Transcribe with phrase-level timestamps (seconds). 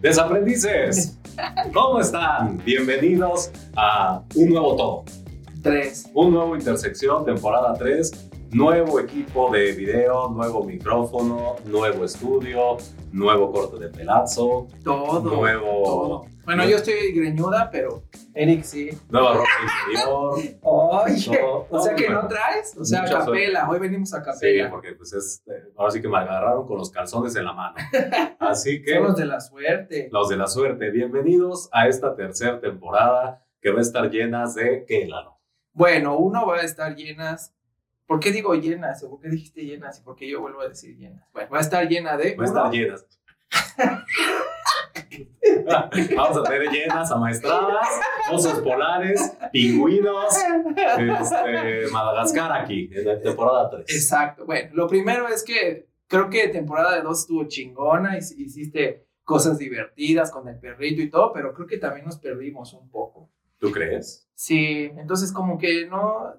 [0.00, 1.18] Desaprendices,
[1.72, 2.60] ¿cómo están?
[2.64, 5.04] Bienvenidos a un nuevo todo.
[5.62, 6.08] Tres.
[6.14, 8.30] Un nuevo Intersección, temporada 3.
[8.52, 12.76] Nuevo equipo de video, nuevo micrófono, nuevo estudio,
[13.10, 15.20] nuevo corte de pelazo, Todo.
[15.20, 15.82] nuevo.
[15.84, 16.35] todo.
[16.46, 18.90] Bueno, yo estoy greñuda, pero Eric sí.
[19.10, 19.48] Nueva ropa
[19.88, 20.34] interior.
[20.62, 21.40] Oye,
[21.70, 22.76] o sea que no traes.
[22.78, 23.68] O sea, Mucha capela.
[23.68, 24.70] Hoy venimos a Sí, capela.
[24.70, 25.42] porque pues es.
[25.48, 27.74] eh, Ahora sí que me agarraron con los calzones en la mano.
[28.38, 28.94] Así que.
[28.94, 30.08] Somos de la suerte.
[30.12, 34.84] Los de la suerte, bienvenidos a esta tercera temporada que va a estar llena de
[34.86, 35.40] ¿qué, Lalo?
[35.72, 37.52] Bueno, uno va a estar llenas.
[38.06, 39.02] ¿Por qué digo llenas?
[39.02, 39.98] ¿O por qué dijiste llenas?
[39.98, 41.28] ¿Y por qué yo vuelvo a decir llenas?
[41.32, 42.36] Bueno, va a estar llena de.
[42.36, 43.04] Va a estar llenas.
[46.16, 47.88] Vamos a tener llenas, amaestradas,
[48.32, 50.34] osos polares, pingüinos,
[50.98, 53.86] este, Madagascar aquí, en la temporada 3.
[53.94, 54.44] Exacto.
[54.46, 58.16] Bueno, lo primero es que creo que temporada de dos estuvo chingona.
[58.18, 62.72] hic- Hiciste cosas divertidas con el perrito y todo, pero creo que también nos perdimos
[62.74, 63.30] un poco.
[63.58, 64.28] ¿Tú crees?
[64.34, 66.34] Sí, entonces como que no,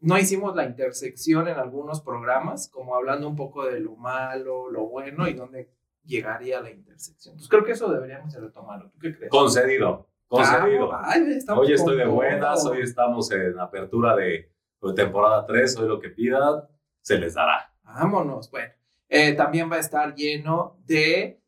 [0.00, 4.86] no hicimos la intersección en algunos programas, como hablando un poco de lo malo, lo
[4.86, 5.68] bueno y dónde
[6.04, 7.36] llegaría la intersección.
[7.36, 8.90] Pues creo que eso deberíamos de retomarlo.
[8.90, 9.30] ¿Tú qué crees?
[9.30, 10.90] Concedido, concedido.
[10.94, 16.00] Ay, Hoy estoy de buenas, hoy estamos en apertura de, de temporada 3, hoy lo
[16.00, 16.62] que pidan
[17.00, 17.72] se les dará.
[17.82, 18.50] Vámonos.
[18.50, 18.72] Bueno,
[19.08, 21.40] eh, también va a estar lleno de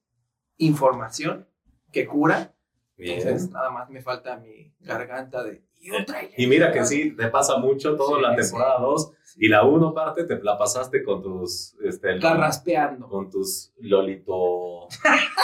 [0.59, 1.47] información
[1.91, 2.54] que cura.
[2.97, 3.19] Bien.
[3.19, 5.65] Entonces, nada más me falta mi garganta de...
[5.81, 9.49] Y, otra Y mira que sí, te pasa mucho toda Sí, la temporada 2 y
[9.49, 13.09] la 1 parte te la pasaste con tus este, Carraspeando.
[13.09, 14.89] con tus Lolito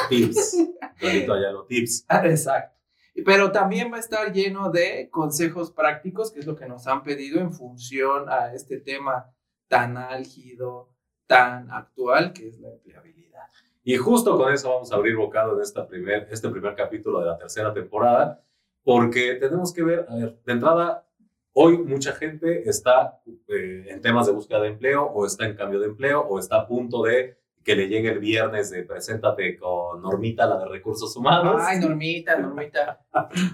[0.08, 0.56] tips.
[1.00, 2.04] Lolito Ayalo tips.
[2.08, 2.80] Ah, Exacto.
[3.24, 7.02] Pero también va a estar lleno de consejos prácticos, que es lo que nos han
[7.02, 9.30] pedido en función a este tema
[9.68, 10.88] tan álgido,
[11.26, 13.46] tan actual, que es la empleabilidad.
[13.82, 17.26] Y justo con eso vamos a abrir bocado en esta primer, este primer capítulo de
[17.26, 18.42] la tercera temporada,
[18.84, 21.06] porque tenemos que ver, a ver, de entrada,
[21.52, 25.80] hoy mucha gente está eh, en temas de búsqueda de empleo o está en cambio
[25.80, 30.00] de empleo o está a punto de que le llegue el viernes de preséntate con
[30.02, 31.60] Normita, la de recursos humanos.
[31.62, 33.00] Ay, Normita, Normita,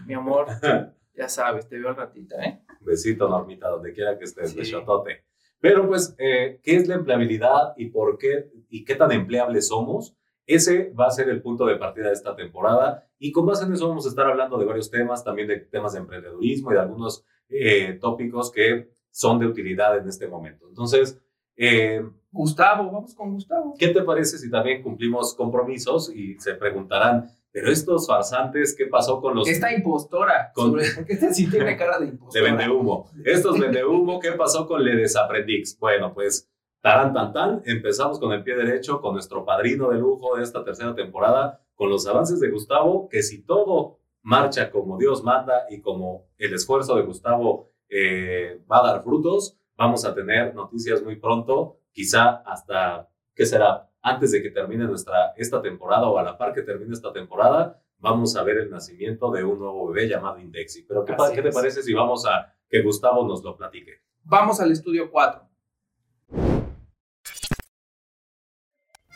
[0.06, 0.46] mi amor,
[1.14, 2.60] ya sabes, te veo al ratito, ¿eh?
[2.80, 4.58] Besito, Normita, donde quiera que estés, Sí.
[4.58, 5.24] besotote.
[5.66, 10.16] Pero pues, eh, ¿qué es la empleabilidad y por qué y qué tan empleables somos?
[10.46, 13.72] Ese va a ser el punto de partida de esta temporada y con base en
[13.72, 16.80] eso vamos a estar hablando de varios temas, también de temas de emprendedurismo y de
[16.80, 20.68] algunos eh, tópicos que son de utilidad en este momento.
[20.68, 21.20] Entonces,
[21.56, 22.00] eh,
[22.30, 23.74] Gustavo, vamos con Gustavo.
[23.76, 27.28] ¿qué te parece si también cumplimos compromisos y se preguntarán,
[27.58, 31.74] pero estos farsantes, ¿qué pasó con los Esta impostora, Con- sobre- porque este sí tiene
[31.74, 32.44] cara de de impostora.
[32.44, 33.10] vendehumo.
[33.24, 35.78] Estos vendehumo, ¿qué pasó con Le Desaprendix?
[35.78, 36.50] Bueno, pues,
[36.82, 40.62] tarán tan tan, empezamos con el pie derecho, con nuestro padrino de lujo de esta
[40.62, 45.80] tercera temporada, con los avances de Gustavo, que si todo marcha como Dios manda y
[45.80, 51.16] como el esfuerzo de Gustavo eh, va a dar frutos, vamos a tener noticias muy
[51.16, 53.85] pronto, quizá hasta, ¿qué será?
[54.08, 57.82] Antes de que termine nuestra, esta temporada o a la par que termine esta temporada,
[57.98, 60.84] vamos a ver el nacimiento de un nuevo bebé llamado Indexi.
[60.84, 64.02] Pero ¿qué, ¿qué te parece si vamos a que Gustavo nos lo platique?
[64.22, 65.42] Vamos al estudio 4.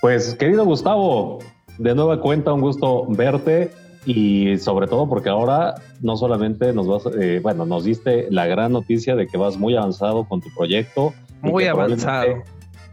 [0.00, 1.38] Pues querido Gustavo,
[1.78, 3.70] de nueva cuenta un gusto verte
[4.06, 8.72] y sobre todo porque ahora no solamente nos vas, eh, bueno, nos diste la gran
[8.72, 11.14] noticia de que vas muy avanzado con tu proyecto.
[11.42, 12.42] Muy avanzado.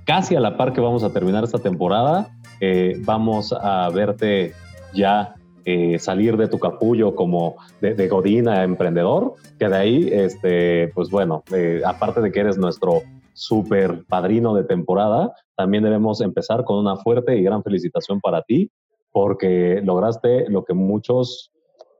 [0.07, 2.29] Casi a la par que vamos a terminar esta temporada,
[2.61, 4.53] eh, vamos a verte
[4.93, 5.35] ya
[5.65, 11.43] eh, salir de tu capullo como de, Godina emprendedor, que de ahí, este, pues bueno,
[11.53, 13.01] eh, aparte de que eres nuestro
[13.33, 18.71] super padrino de temporada, también debemos empezar con una fuerte y gran felicitación para ti,
[19.11, 21.51] porque lograste lo que muchos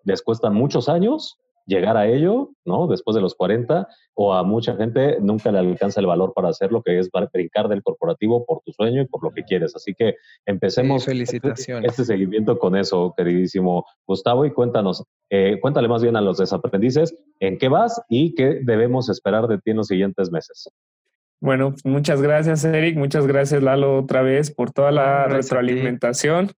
[0.06, 2.88] les cuestan muchos años llegar a ello, ¿no?
[2.88, 6.72] Después de los 40, o a mucha gente nunca le alcanza el valor para hacer
[6.72, 9.76] lo que es brincar del corporativo por tu sueño y por lo que quieres.
[9.76, 10.16] Así que
[10.46, 11.92] empecemos Sí, felicitaciones.
[11.92, 17.14] este seguimiento con eso, queridísimo Gustavo, y cuéntanos, eh, cuéntale más bien a los desaprendices
[17.40, 20.70] en qué vas y qué debemos esperar de ti en los siguientes meses.
[21.40, 22.98] Bueno, pues muchas gracias, Eric.
[22.98, 26.52] Muchas gracias, Lalo, otra vez por toda la Gracias retroalimentación.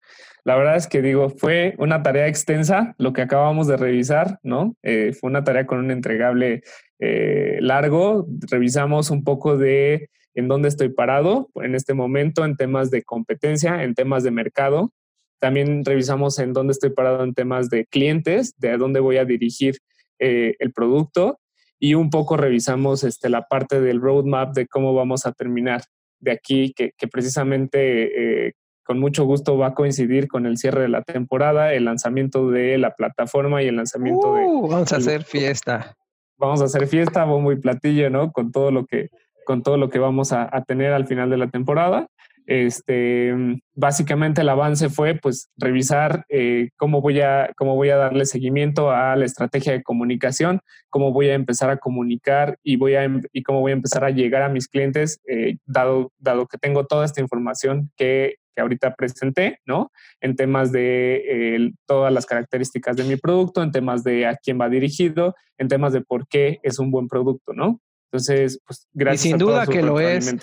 [0.49, 4.75] La verdad es que digo, fue una tarea extensa lo que acabamos de revisar, ¿no?
[4.81, 6.63] Eh, fue una tarea con un entregable
[6.97, 8.25] eh, largo.
[8.49, 13.83] Revisamos un poco de en dónde estoy parado en este momento en temas de competencia,
[13.83, 14.91] en temas de mercado.
[15.37, 19.77] También revisamos en dónde estoy parado en temas de clientes, de dónde voy a dirigir
[20.17, 21.39] eh, el producto
[21.77, 25.83] y un poco revisamos este, la parte del roadmap de cómo vamos a terminar
[26.19, 28.53] de aquí, que, precisamente eh,
[28.89, 32.75] con mucho gusto va a coincidir con el cierre de la temporada, el lanzamiento de
[32.79, 34.45] la plataforma y el lanzamiento de...
[34.45, 35.95] Uh, vamos a hacer fiesta.
[36.39, 38.31] Vamos a hacer fiesta, bombo y platillo, ¿no?
[38.31, 39.11] Con todo lo que,
[39.45, 42.07] con todo lo que vamos a tener al final de la temporada.
[42.49, 43.31] Este,
[43.75, 48.89] básicamente el avance fue pues revisar eh, cómo, voy a, cómo voy a darle seguimiento
[48.89, 50.59] a la estrategia de comunicación,
[50.89, 54.03] cómo voy a empezar a comunicar y, voy a, em, y cómo voy a empezar
[54.03, 58.61] a llegar a mis clientes, eh, dado, dado que tengo toda esta información que, que
[58.61, 59.91] ahorita presenté, ¿no?
[60.21, 64.69] En temas de todas las características de mi producto, en temas de a quién va
[64.69, 67.79] dirigido, en temas de por qué es un buen producto, ¿no?
[68.11, 69.25] Entonces, pues gracias.
[69.25, 70.35] Y sin duda que lo es.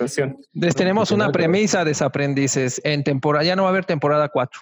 [0.76, 2.80] tenemos una premisa de aprendices.
[2.84, 4.60] En temporada, ya no va a haber temporada 4.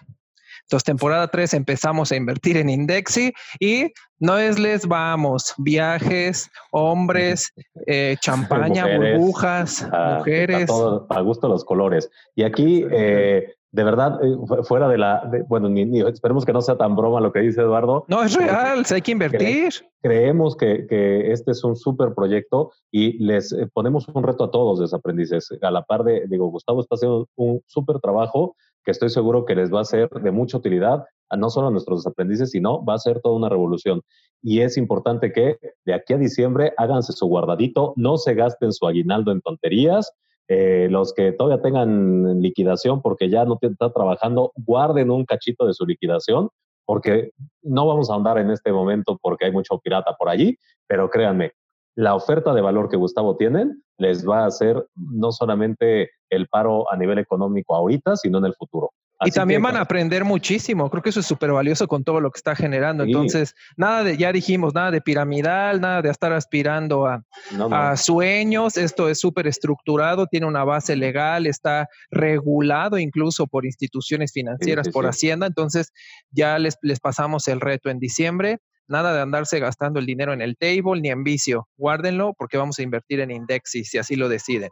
[0.64, 7.52] Entonces, temporada 3 empezamos a invertir en Indexi y no es les vamos, viajes, hombres,
[7.87, 9.88] eh, champaña, burbujas,
[10.19, 10.70] mujeres.
[11.11, 12.11] A, gusto los colores.
[12.34, 16.76] Y aquí eh, de verdad, eh, fuera de la, bueno, ni, esperemos que no sea
[16.76, 18.05] tan broma lo que dice Eduardo.
[18.06, 19.72] No, es real, hay que invertir.
[20.00, 24.50] creemos que, que, este es un súper proyecto y les eh, ponemos un reto a
[24.52, 25.49] todos los aprendices.
[25.60, 29.54] A la par de, digo, Gustavo está haciendo un súper trabajo que estoy seguro que
[29.54, 31.04] les va a ser de mucha utilidad,
[31.36, 34.02] no solo a nuestros aprendices, sino va a ser toda una revolución.
[34.42, 38.86] Y es importante que de aquí a diciembre háganse su guardadito, no se gasten su
[38.86, 40.12] aguinaldo en tonterías,
[40.48, 45.72] eh, los que todavía tengan liquidación porque ya no están trabajando, guarden un cachito de
[45.72, 46.50] su liquidación
[46.84, 47.31] porque
[47.62, 51.52] no vamos a andar en este momento porque hay mucho pirata por allí, pero créanme,
[51.96, 56.91] la oferta de valor que Gustavo tienen les va a hacer no solamente el paro
[56.93, 58.91] a nivel económico ahorita, sino en el futuro
[59.26, 60.91] y también van a aprender muchísimo.
[60.91, 63.05] Creo que eso es súper valioso con todo lo que está generando.
[63.05, 67.23] Entonces, nada de, ya dijimos, nada de piramidal, nada de estar aspirando a,
[67.70, 68.76] a sueños.
[68.76, 75.06] Esto es súper estructurado, tiene una base legal, está regulado incluso por instituciones financieras, por
[75.06, 75.46] Hacienda.
[75.46, 75.93] Entonces,
[76.31, 78.58] ya les, les pasamos el reto en diciembre.
[78.88, 81.69] Nada de andarse gastando el dinero en el table ni en vicio.
[81.76, 84.70] Guárdenlo porque vamos a invertir en Indexi si así lo deciden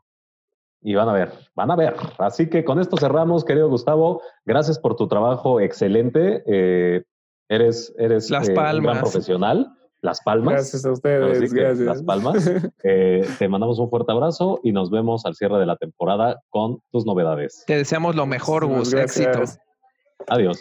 [0.83, 1.95] y van a ver, van a ver.
[2.19, 4.21] Así que con esto cerramos, querido Gustavo.
[4.45, 6.43] Gracias por tu trabajo excelente.
[6.47, 7.05] Eh,
[7.49, 9.73] eres eres Las eh, un gran profesional.
[10.01, 10.55] Las Palmas.
[10.55, 11.53] Gracias a ustedes.
[11.53, 11.79] Gracias.
[11.79, 12.51] Las Palmas.
[12.85, 16.81] Eh, te mandamos un fuerte abrazo y nos vemos al cierre de la temporada con
[16.91, 17.63] tus novedades.
[17.67, 18.93] Te deseamos lo mejor, Gus.
[18.93, 19.45] Éxito.
[20.27, 20.61] Adiós.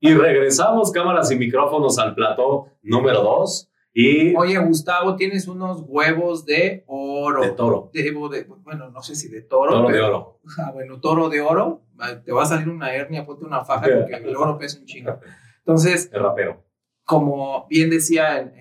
[0.00, 3.68] Y regresamos cámaras y micrófonos al plató número 2
[4.00, 7.42] y Oye, Gustavo, tienes unos huevos de oro.
[7.42, 7.90] De toro.
[8.62, 9.72] bueno, no sé si de toro.
[9.72, 10.40] Toro de oro.
[10.64, 11.82] Ah, bueno, toro de oro.
[12.24, 15.18] Te va a salir una hernia, ponte una faja porque el oro pesa un chingo.
[15.58, 16.62] Entonces, el rapero.
[17.04, 18.54] Como bien decía en,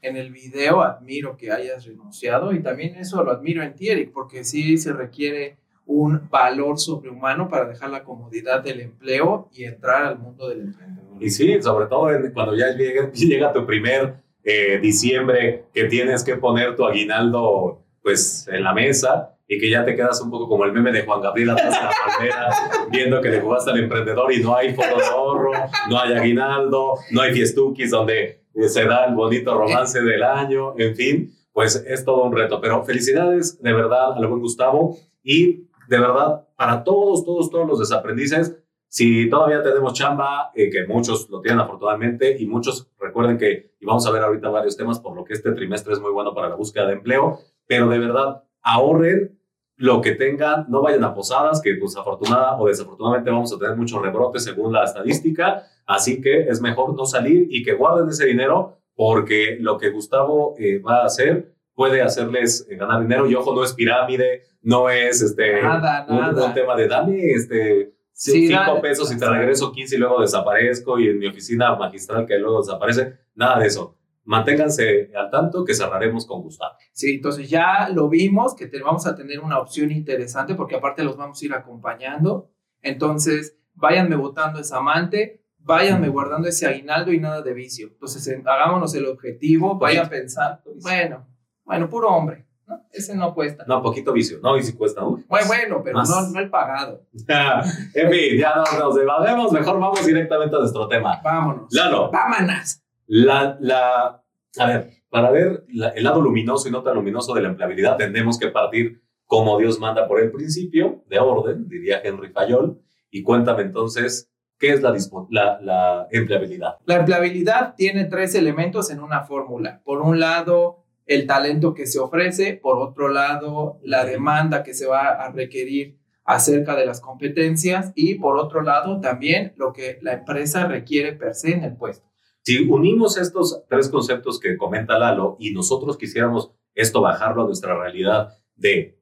[0.00, 4.10] en, el video, admiro que hayas renunciado y también eso lo admiro en ti, Eric,
[4.10, 10.06] porque sí se requiere un valor sobrehumano para dejar la comodidad del empleo y entrar
[10.06, 11.22] al mundo del emprendedor.
[11.22, 14.14] Y sí, sobre todo cuando ya llega, llega tu primer
[14.44, 19.84] eh, diciembre que tienes que poner tu aguinaldo pues en la mesa y que ya
[19.84, 22.48] te quedas un poco como el meme de Juan Gabriel atrás de la palmera,
[22.90, 25.52] viendo que le jugaste al emprendedor y no hay fondo de ahorro,
[25.90, 30.74] no hay aguinaldo, no hay fiestuquis donde eh, se da el bonito romance del año,
[30.78, 32.60] en fin, pues es todo un reto.
[32.60, 37.78] Pero felicidades de verdad al buen Gustavo y de verdad para todos, todos, todos los
[37.78, 38.56] desaprendices,
[38.88, 43.86] si todavía tenemos chamba, eh, que muchos lo tienen afortunadamente, y muchos recuerden que, y
[43.86, 46.50] vamos a ver ahorita varios temas, por lo que este trimestre es muy bueno para
[46.50, 49.38] la búsqueda de empleo, pero de verdad, ahorren
[49.76, 54.00] lo que tengan, no vayan a posadas, que pues o desafortunadamente vamos a tener muchos
[54.00, 58.76] rebrotes según la estadística, así que es mejor no salir y que guarden ese dinero,
[58.94, 63.54] porque lo que Gustavo eh, va a hacer puede hacerles eh, ganar dinero, y ojo,
[63.54, 66.46] no es pirámide, no es este, nada, nada.
[66.46, 70.98] un tema de dame este Sí, 5 pesos y te regreso 15 y luego desaparezco
[71.00, 73.18] y en mi oficina magistral que luego desaparece.
[73.34, 73.98] Nada de eso.
[74.24, 76.76] Manténganse al tanto que cerraremos con Gustavo.
[76.92, 81.02] Sí, entonces ya lo vimos que te, vamos a tener una opción interesante porque aparte
[81.02, 82.50] los vamos a ir acompañando.
[82.82, 87.88] Entonces, váyanme votando ese amante, váyanme guardando ese aguinaldo y nada de vicio.
[87.88, 90.62] Entonces, hagámonos el objetivo, vaya a pensar.
[90.80, 91.26] Bueno,
[91.64, 92.46] bueno, puro hombre.
[92.92, 93.64] Ese no cuesta.
[93.66, 94.38] No, poquito vicio.
[94.42, 95.04] No, y si cuesta.
[95.04, 97.02] Uy, bueno, bueno, pero no, no el pagado.
[97.94, 99.52] en fin, ya no nos evademos.
[99.52, 101.20] Mejor vamos directamente a nuestro tema.
[101.22, 101.72] Vámonos.
[101.72, 102.10] Lalo.
[102.10, 102.82] Vámonos.
[103.06, 104.22] La, la,
[104.58, 108.38] a ver, para ver el lado luminoso y no tan luminoso de la empleabilidad, tenemos
[108.38, 112.82] que partir como Dios manda por el principio, de orden, diría Henry Fayol.
[113.10, 114.94] Y cuéntame entonces, ¿qué es la,
[115.30, 116.76] la, la empleabilidad?
[116.84, 119.80] La empleabilidad tiene tres elementos en una fórmula.
[119.84, 124.86] Por un lado, el talento que se ofrece, por otro lado, la demanda que se
[124.86, 130.12] va a requerir acerca de las competencias y por otro lado también lo que la
[130.12, 132.08] empresa requiere per se en el puesto.
[132.42, 137.78] Si unimos estos tres conceptos que comenta Lalo y nosotros quisiéramos esto bajarlo a nuestra
[137.78, 138.98] realidad de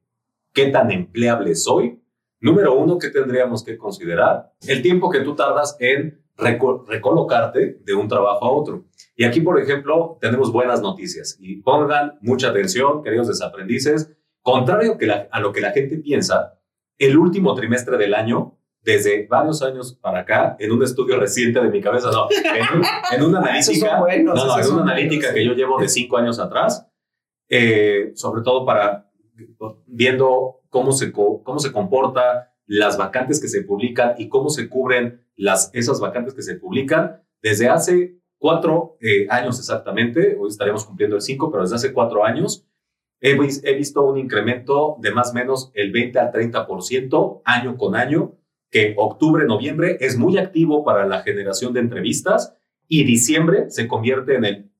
[0.53, 2.01] qué tan empleable soy,
[2.39, 4.53] número uno, ¿qué tendríamos que considerar?
[4.67, 8.85] El tiempo que tú tardas en recolocarte de un trabajo a otro.
[9.15, 14.11] Y aquí, por ejemplo, tenemos buenas noticias y pongan mucha atención, queridos desaprendices.
[14.41, 14.97] Contrario
[15.31, 16.59] a lo que la gente piensa,
[16.97, 21.69] el último trimestre del año, desde varios años para acá, en un estudio reciente de
[21.69, 22.27] mi cabeza, no,
[23.13, 26.87] en, una analítica, no, no, en una analítica que yo llevo de cinco años atrás,
[27.47, 29.11] eh, sobre todo para
[29.85, 35.25] viendo cómo se, cómo se comporta las vacantes que se publican y cómo se cubren
[35.35, 41.17] las, esas vacantes que se publican desde hace cuatro eh, años exactamente, hoy estaremos cumpliendo
[41.17, 42.65] el cinco, pero desde hace cuatro años,
[43.19, 47.93] he, he visto un incremento de más o menos el 20 al 30% año con
[47.93, 48.37] año,
[48.69, 52.55] que octubre, noviembre es muy activo para la generación de entrevistas
[52.87, 54.71] y diciembre se convierte en el,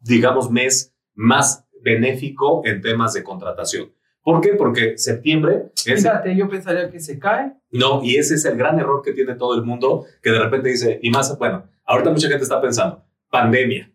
[0.00, 3.92] digamos, mes más benéfico en temas de contratación.
[4.28, 4.52] ¿Por qué?
[4.56, 5.70] Porque septiembre...
[5.86, 7.54] Es, Fíjate, yo pensaría que se cae.
[7.70, 10.68] No, y ese es el gran error que tiene todo el mundo, que de repente
[10.68, 13.90] dice, y más, bueno, ahorita mucha gente está pensando, pandemia,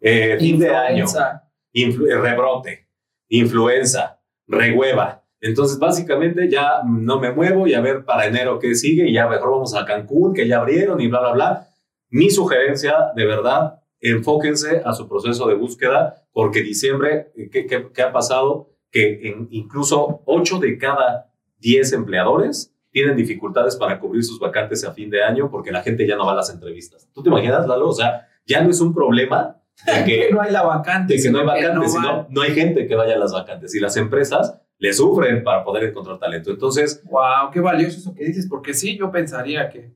[0.00, 1.04] eh, fin de año,
[1.74, 2.88] rebrote,
[3.28, 5.22] influenza, rehueva.
[5.38, 9.28] Entonces, básicamente ya no me muevo y a ver para enero qué sigue y ya
[9.28, 11.68] mejor vamos a Cancún, que ya abrieron y bla, bla, bla.
[12.08, 18.12] Mi sugerencia, de verdad, enfóquense a su proceso de búsqueda, porque diciembre, ¿qué, qué, ha
[18.12, 18.70] pasado?
[18.96, 24.92] Que en incluso 8 de cada 10 empleadores tienen dificultades para cubrir sus vacantes a
[24.92, 27.08] fin de año porque la gente ya no va a las entrevistas.
[27.12, 27.88] ¿Tú te imaginas, Lalo?
[27.88, 31.14] O sea, ya no es un problema de que, no hay la vacante.
[31.14, 33.74] De que no hay vacantes, sino no hay gente que vaya a las vacantes.
[33.74, 36.50] Y las empresas le sufren para poder encontrar talento.
[36.50, 37.02] Entonces...
[37.04, 37.50] ¡Wow!
[37.52, 39.92] Qué valioso eso que dices, porque sí, yo pensaría que,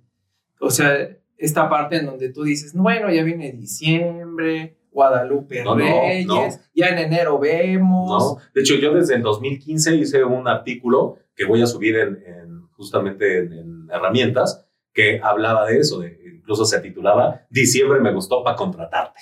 [0.61, 0.95] o sea,
[1.39, 7.39] esta parte en donde tú dices, bueno, ya viene diciembre, Guadalupe Reyes, ya en enero
[7.39, 8.37] vemos.
[8.55, 13.39] de hecho yo desde el 2015 hice un artículo que voy a subir en, justamente
[13.39, 19.21] en, herramientas que hablaba de eso, de, incluso se titulaba Diciembre me gustó para contratarte.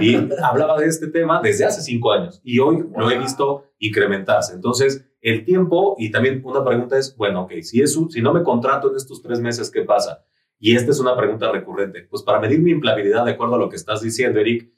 [0.00, 4.54] Y hablaba de este tema desde hace cinco años y hoy lo he visto incrementarse.
[4.54, 8.42] Entonces, el tiempo y también una pregunta es, bueno, ok, si, eso, si no me
[8.42, 10.24] contrato en estos tres meses, ¿qué pasa?
[10.58, 12.06] Y esta es una pregunta recurrente.
[12.08, 14.70] Pues para medir mi empleabilidad, de acuerdo a lo que estás diciendo, Eric,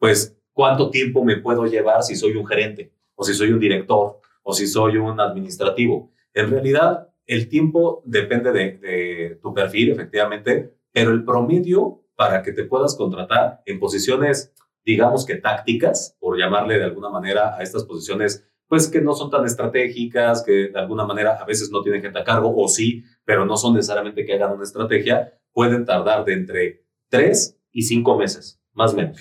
[0.00, 4.18] pues cuánto tiempo me puedo llevar si soy un gerente, o si soy un director,
[4.42, 6.10] o si soy un administrativo.
[6.34, 12.64] En realidad, el tiempo depende de, tu perfil, efectivamente, pero el promedio para que te
[12.64, 14.52] puedas contratar en posiciones,
[14.84, 19.30] digamos que tácticas, por llamarle de alguna manera a estas posiciones pues que no son
[19.30, 23.02] tan estratégicas, que de alguna manera a veces no tienen gente a cargo, o sí,
[23.24, 28.16] pero no son necesariamente que hagan una estrategia, pueden tardar de entre tres y cinco
[28.16, 29.20] meses, más o menos.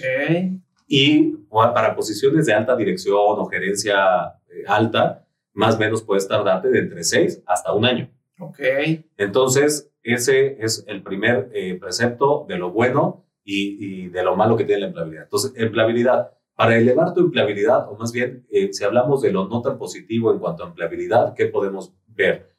[0.89, 6.69] Y para posiciones de alta dirección o gerencia eh, alta, más o menos puedes tardarte
[6.69, 8.09] de entre seis hasta un año.
[8.39, 8.59] Ok.
[9.15, 14.57] Entonces, ese es el primer eh, precepto de lo bueno y, y, de lo malo
[14.57, 15.23] que tiene la empleabilidad.
[15.25, 19.61] Entonces, empleabilidad para elevar tu empleabilidad, o más bien, eh, si hablamos de lo no
[19.61, 22.53] tan positivo en cuanto a empleabilidad, ¿qué podemos ver?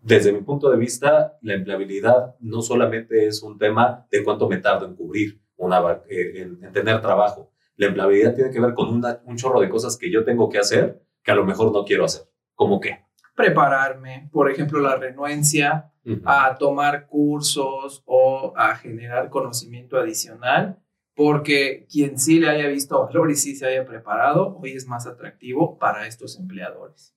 [0.00, 4.58] Desde mi punto de vista, la empleabilidad no solamente es un tema de cuánto me
[4.58, 7.52] tardo en cubrir, una, eh, en, tener trabajo.
[7.76, 11.02] La empleabilidad tiene que ver con un chorro de cosas que yo tengo que hacer
[11.22, 12.22] que a lo mejor no quiero hacer.
[12.54, 13.04] ¿Cómo qué?
[13.34, 15.92] Prepararme, por ejemplo, la renuencia
[16.24, 20.78] a tomar cursos o a generar conocimiento adicional
[21.16, 25.06] porque quien sí le haya visto valor y sí se haya preparado, hoy es más
[25.06, 27.14] atractivo para estos empleadores.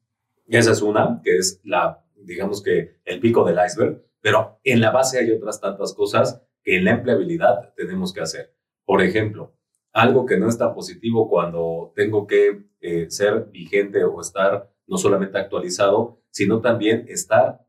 [0.47, 4.91] Esa es una, que es la, digamos que el pico del iceberg, pero en la
[4.91, 8.53] base hay otras tantas cosas que en la empleabilidad tenemos que hacer.
[8.85, 9.55] Por ejemplo,
[9.93, 15.37] algo que no está positivo cuando tengo que eh, ser vigente o estar no solamente
[15.37, 17.65] actualizado, sino también estar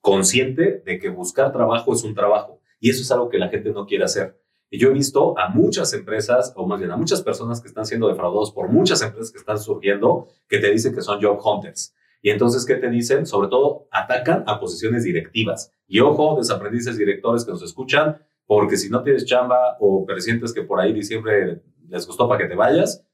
[0.00, 2.60] consciente de que buscar trabajo es un trabajo.
[2.80, 4.38] Y eso es algo que la gente no quiere hacer.
[4.70, 7.86] Y yo he visto a muchas empresas, o más bien a muchas personas que están
[7.86, 11.94] siendo defraudados por muchas empresas que están surgiendo, que te dicen que son job hunters.
[12.20, 13.26] Y entonces, ¿qué te dicen?
[13.26, 15.72] Sobre todo, atacan a posiciones directivas.
[15.86, 20.62] Y ojo, desaprendices directores que nos escuchan, porque si no tienes chamba o presientes que
[20.62, 23.04] por ahí diciembre les gustó para que te vayas,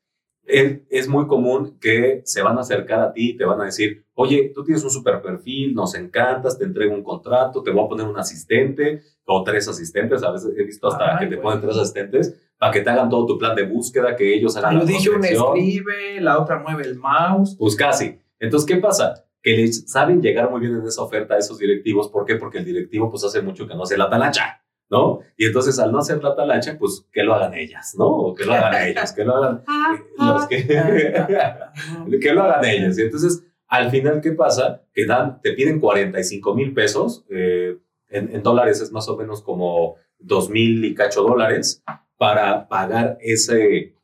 [0.45, 4.05] es, muy común que se van a acercar a ti y te van a decir,
[4.15, 7.89] oye, tú tienes un super perfil, nos encantas, te entrego un contrato, te voy a
[7.89, 11.77] poner un asistente o tres asistentes, a veces he visto hasta que te ponen tres
[11.77, 15.09] asistentes para que te hagan todo tu plan de búsqueda, que ellos hagan Lo dije,
[15.11, 17.57] una escribe, la otra mueve el mouse.
[17.57, 18.19] Pues casi.
[18.39, 19.25] Entonces, ¿qué pasa?
[19.43, 22.09] Que les saben llegar muy bien en esa oferta a esos directivos.
[22.09, 22.35] ¿Por qué?
[22.35, 24.63] Porque el directivo pues hace mucho que no hace la talacha.
[24.91, 25.21] ¿No?
[25.37, 28.07] Y entonces al no hacer la talacha, pues que lo hagan ellas, ¿no?
[28.07, 29.65] O que lo hagan ellos, que lo hagan
[30.19, 30.67] los que,
[32.21, 32.99] que lo hagan ellos.
[32.99, 34.83] Y entonces, al final, ¿qué pasa?
[34.93, 37.79] Que dan, te piden 45 mil pesos, eh,
[38.09, 41.83] en, en, dólares es más o menos como 2 mil y cacho dólares,
[42.17, 43.95] para pagar ese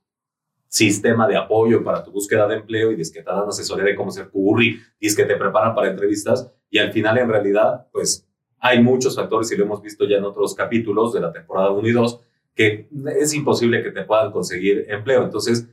[0.69, 3.95] sistema de apoyo para tu búsqueda de empleo y dices que te dan asesoría de
[3.95, 8.26] cómo hacer curry, dices que te preparan para entrevistas y al final en realidad pues
[8.59, 11.89] hay muchos factores y lo hemos visto ya en otros capítulos de la temporada 1
[11.89, 12.21] y 2
[12.57, 12.89] que
[13.21, 15.23] es imposible que te puedan conseguir empleo.
[15.23, 15.69] Entonces,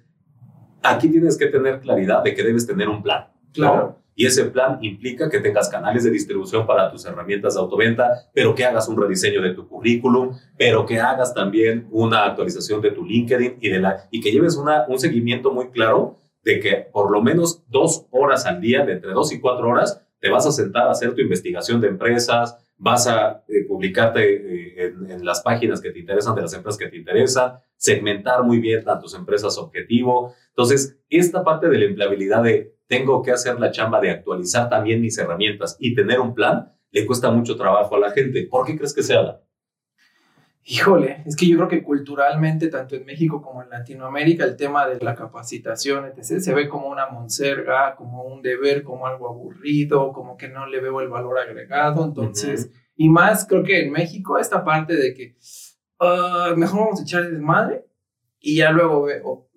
[0.84, 3.28] aquí tienes que tener claridad de que debes tener un plan.
[3.54, 4.00] Claro.
[4.16, 8.54] Y ese plan implica que tengas canales de distribución para tus herramientas de autoventa, pero
[8.54, 13.04] que hagas un rediseño de tu currículum, pero que hagas también una actualización de tu
[13.06, 17.10] LinkedIn y, de la, y que lleves una, un seguimiento muy claro de que por
[17.10, 20.52] lo menos dos horas al día, de entre dos y cuatro horas, te vas a
[20.52, 25.82] sentar a hacer tu investigación de empresas, vas a eh, publicarte eh, en, las páginas
[25.82, 29.58] que te interesan de las empresas que te interesan, segmentar muy bien a tus empresas
[29.58, 30.34] objetivo.
[30.50, 35.02] Entonces, esta parte de la empleabilidad de tengo que hacer la chamba de actualizar también
[35.02, 38.48] mis herramientas y tener un plan, le cuesta mucho trabajo a la gente.
[38.50, 39.42] ¿Por qué crees que se haga?
[40.66, 44.88] Híjole, es que yo creo que culturalmente, tanto en México como en Latinoamérica, el tema
[44.88, 50.14] de la capacitación, etc., se ve como una monserga, como un deber, como algo aburrido,
[50.14, 52.06] como que no le veo el valor agregado.
[52.06, 55.36] Entonces, y más creo que en México, esta parte de que
[56.00, 57.86] ah, mejor vamos a echar desmadre
[58.40, 59.50] y ya luego o,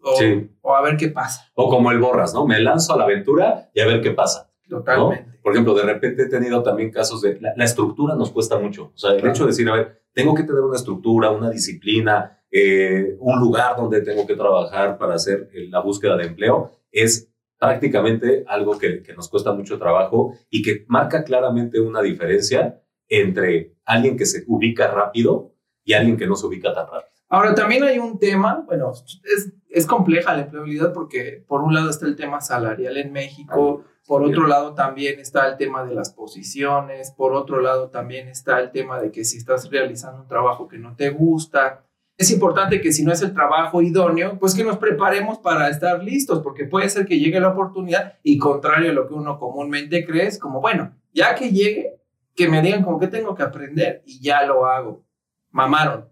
[0.63, 1.51] o, a ver qué pasa.
[1.55, 2.47] O como el borras, ¿no?
[2.47, 4.51] Me lanzo a la aventura y a ver qué pasa.
[4.69, 5.39] Totalmente.
[5.43, 8.93] Por ejemplo, de repente he tenido también casos de la, estructura nos cuesta mucho.
[8.95, 12.43] O sea, el hecho de decir, a ver, tengo que tener una estructura, una disciplina,
[12.51, 18.45] eh, un lugar donde tengo que trabajar para hacer la búsqueda de empleo, es prácticamente
[18.49, 24.17] algo que, que, nos cuesta mucho trabajo y que marca claramente una diferencia entre alguien
[24.17, 25.55] que se ubica rápido
[25.85, 27.17] y alguien que no se ubica tan rápido.
[27.29, 31.91] Ahora, también hay un tema, bueno, es, es compleja la empleabilidad porque por un lado
[31.91, 36.11] está el tema salarial en México, por otro lado también está el tema de las
[36.11, 40.69] posiciones, por otro lado también está el tema de que si estás realizando un trabajo
[40.69, 41.85] que no te gusta,
[42.17, 46.03] es importante que si no es el trabajo idóneo, pues que nos preparemos para estar
[46.03, 50.05] listos, porque puede ser que llegue la oportunidad y contrario a lo que uno comúnmente
[50.07, 52.01] cree, es como, bueno, ya que llegue,
[52.35, 55.05] que me digan como que tengo que aprender y ya lo hago.
[55.51, 56.09] Mamaron.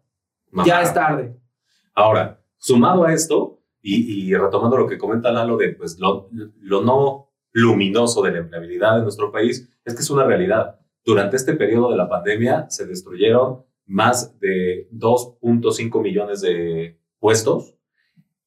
[0.64, 1.36] Ya es tarde.
[1.94, 6.30] Ahora, sumado a esto, y, retomando lo que comenta Lalo de pues, lo,
[6.62, 10.80] no luminoso de la empleabilidad en nuestro país es que es una realidad.
[11.04, 17.74] Durante este periodo de la pandemia se destruyeron más de 2.5 millones de puestos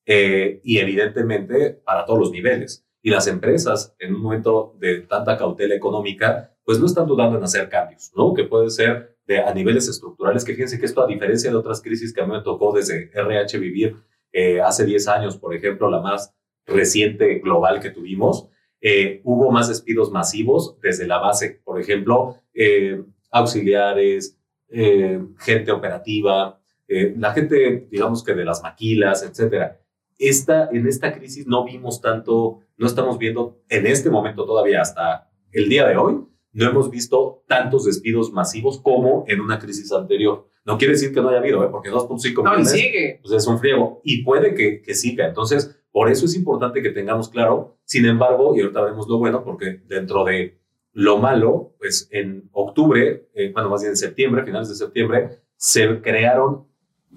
[0.07, 2.87] eh, y evidentemente para todos los niveles.
[3.03, 7.43] Y las empresas en un momento de tanta cautela económica, pues no están dudando en
[7.43, 8.33] hacer cambios, ¿no?
[8.33, 12.13] Que puede ser a niveles estructurales, que fíjense que esto a diferencia de otras crisis
[12.13, 13.97] que a mí me tocó desde RH vivir
[14.31, 16.33] eh, hace 10 años, por ejemplo, la más
[16.65, 18.47] reciente global que tuvimos,
[18.81, 24.37] eh, hubo más despidos masivos desde la base, por ejemplo, eh, auxiliares,
[24.69, 29.79] gente operativa, la gente, digamos que de las maquilas, etcétera.
[30.17, 35.29] Esta, en esta crisis no vimos tanto, no estamos viendo en este momento todavía hasta
[35.51, 40.49] el día de hoy, no hemos visto tantos despidos masivos como en una crisis anterior.
[40.65, 43.19] No quiere decir que no haya habido, porque 2.5 millones no, sigue.
[43.21, 45.27] Pues es un friego y puede que, que siga.
[45.27, 49.43] Entonces, por eso es importante que tengamos claro, sin embargo, y ahorita veremos lo bueno,
[49.43, 50.59] porque dentro de
[50.93, 56.01] lo malo, pues en octubre, eh, bueno, más bien en septiembre, finales de septiembre, se
[56.01, 56.65] crearon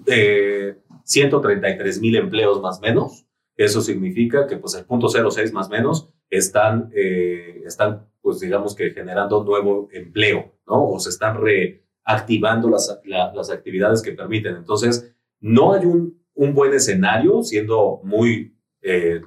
[0.05, 3.25] eh, 133 mil empleos más o menos.
[3.57, 8.75] Eso significa que pues el punto 06 más o menos están, eh, están pues digamos
[8.75, 10.89] que generando nuevo empleo, ¿no?
[10.89, 14.55] O se están reactivando las, las actividades que permiten.
[14.55, 19.21] Entonces, no hay un, un buen escenario, siendo muy eh,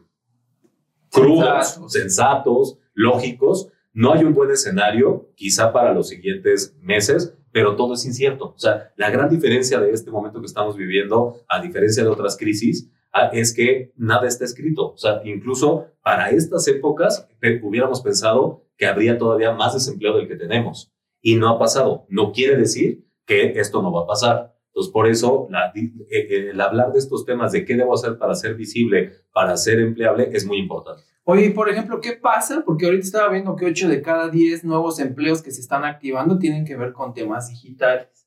[1.10, 3.68] crudos, sensatos, lógicos.
[3.92, 8.54] No hay un buen escenario, quizá para los siguientes meses, pero todo es incierto.
[8.56, 12.36] O sea, la gran diferencia de este momento que estamos viviendo, a diferencia de otras
[12.36, 12.90] crisis,
[13.33, 14.92] es que nada está escrito.
[14.92, 17.29] O sea, incluso para estas épocas
[17.62, 20.92] hubiéramos pensado que habría todavía más desempleo del que tenemos.
[21.20, 22.07] Y no ha pasado.
[22.09, 24.55] No quiere decir que esto no va a pasar.
[24.68, 28.35] Entonces, por eso, eh, eh, el hablar de estos temas de qué debo hacer para
[28.35, 31.03] ser visible, para ser empleable, es muy importante.
[31.22, 32.64] Oye, por ejemplo, ¿qué pasa?
[32.66, 36.38] Porque ahorita estaba viendo que 8 de cada 10 nuevos empleos que se están activando
[36.38, 38.27] tienen que ver con temas digitales.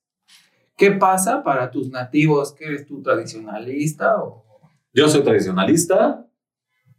[0.76, 2.54] ¿Qué pasa para tus nativos?
[2.54, 4.47] ¿Que eres tú tradicionalista o...?
[4.98, 6.28] Yo soy tradicionalista,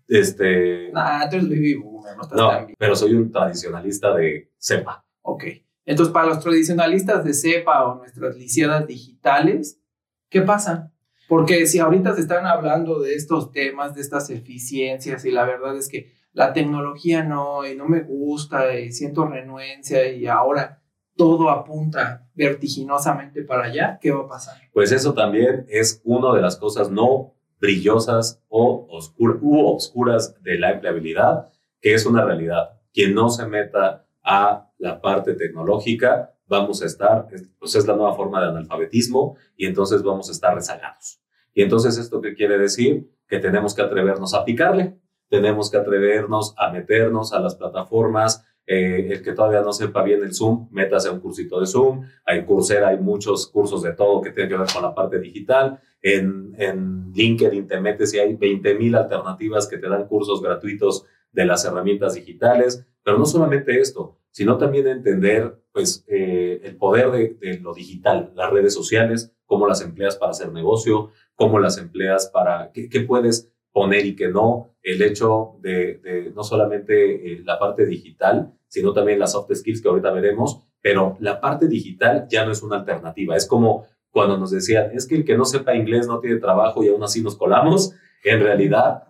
[0.07, 0.93] este...
[0.93, 2.77] Nah, tú eres baby boomer, no estás tan bien.
[2.79, 5.05] pero soy un tradicionalista de cepa.
[5.23, 5.43] Ok.
[5.85, 9.81] Entonces, para los tradicionalistas de cepa o nuestras lisiadas digitales,
[10.29, 10.93] ¿qué pasa?
[11.29, 15.77] Porque si ahorita se están hablando de estos temas, de estas eficiencias, y la verdad
[15.77, 20.85] es que la tecnología no, y no me gusta, y siento renuencia, y ahora
[21.17, 24.55] todo apunta vertiginosamente para allá, ¿qué va a pasar?
[24.73, 28.87] Pues eso también es una de las cosas no brillosas o
[29.19, 32.81] u oscuras de la empleabilidad, que es una realidad.
[32.93, 38.15] Quien no se meta a la parte tecnológica, vamos a estar, pues es la nueva
[38.15, 41.21] forma de analfabetismo y entonces vamos a estar rezagados.
[41.55, 43.11] Y entonces, ¿esto qué quiere decir?
[43.27, 48.45] Que tenemos que atrevernos a picarle, tenemos que atrevernos a meternos a las plataformas.
[48.67, 52.05] Eh, el que todavía no sepa bien el Zoom, métase a un cursito de Zoom.
[52.25, 55.81] Hay Coursera, hay muchos cursos de todo que tienen que ver con la parte digital.
[56.03, 61.05] En, en LinkedIn te metes y hay 20 mil alternativas que te dan cursos gratuitos
[61.33, 62.87] de las herramientas digitales.
[63.03, 68.53] Pero no solamente esto, sino también entender pues, eh, el poder de, lo digital, las
[68.53, 74.07] redes sociales, cómo las empleas para hacer negocio, cómo las empleas para, qué, puedes poner
[74.07, 79.33] y qué no, el hecho de, no solamente eh, la parte digital, sino también las
[79.33, 83.47] soft skills que ahorita veremos, pero la parte digital ya no es una alternativa, es
[83.47, 86.89] como cuando nos decían, es que el que no sepa inglés no tiene trabajo y
[86.89, 87.95] aún así nos colamos,
[88.25, 89.05] en realidad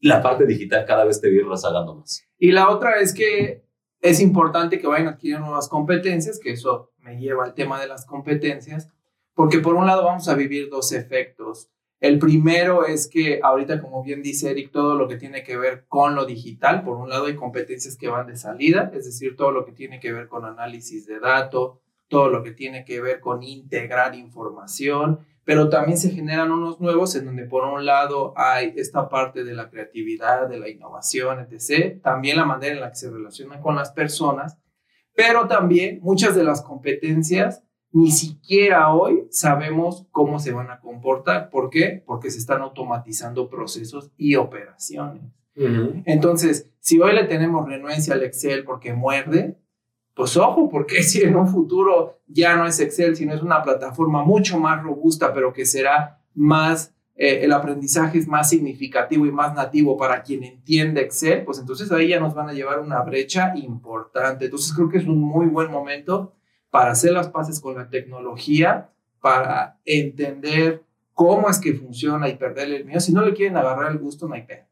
[0.00, 2.24] la parte digital cada vez te viene rezagando más.
[2.38, 3.64] Y la otra es que
[4.00, 8.06] es importante que vayan adquiriendo nuevas competencias, que eso me lleva al tema de las
[8.06, 8.88] competencias,
[9.34, 11.70] porque por un lado vamos a vivir dos efectos.
[11.98, 15.86] El primero es que ahorita, como bien dice Eric, todo lo que tiene que ver
[15.88, 19.50] con lo digital, por un lado hay competencias que van de salida, es decir, todo
[19.50, 23.20] lo que tiene que ver con análisis de datos, todo lo que tiene que ver
[23.20, 28.72] con integrar información, pero también se generan unos nuevos en donde por un lado hay
[28.76, 32.96] esta parte de la creatividad, de la innovación, etc., también la manera en la que
[32.96, 34.58] se relaciona con las personas,
[35.14, 41.48] pero también muchas de las competencias ni siquiera hoy sabemos cómo se van a comportar.
[41.48, 42.02] ¿Por qué?
[42.04, 45.22] Porque se están automatizando procesos y operaciones.
[46.04, 49.58] Entonces, si hoy le tenemos renuencia al Excel porque muerde,
[50.16, 54.24] pues ojo, porque si en un futuro ya no es Excel, sino es una plataforma
[54.24, 59.54] mucho más robusta, pero que será más, eh, el aprendizaje es más significativo y más
[59.54, 63.52] nativo para quien entiende Excel, pues entonces ahí ya nos van a llevar una brecha
[63.56, 64.46] importante.
[64.46, 66.32] Entonces creo que es un muy buen momento
[66.70, 72.76] para hacer las paces con la tecnología, para entender cómo es que funciona y perderle
[72.76, 73.00] el miedo.
[73.00, 74.66] Si no le quieren agarrar el gusto, no hay pena.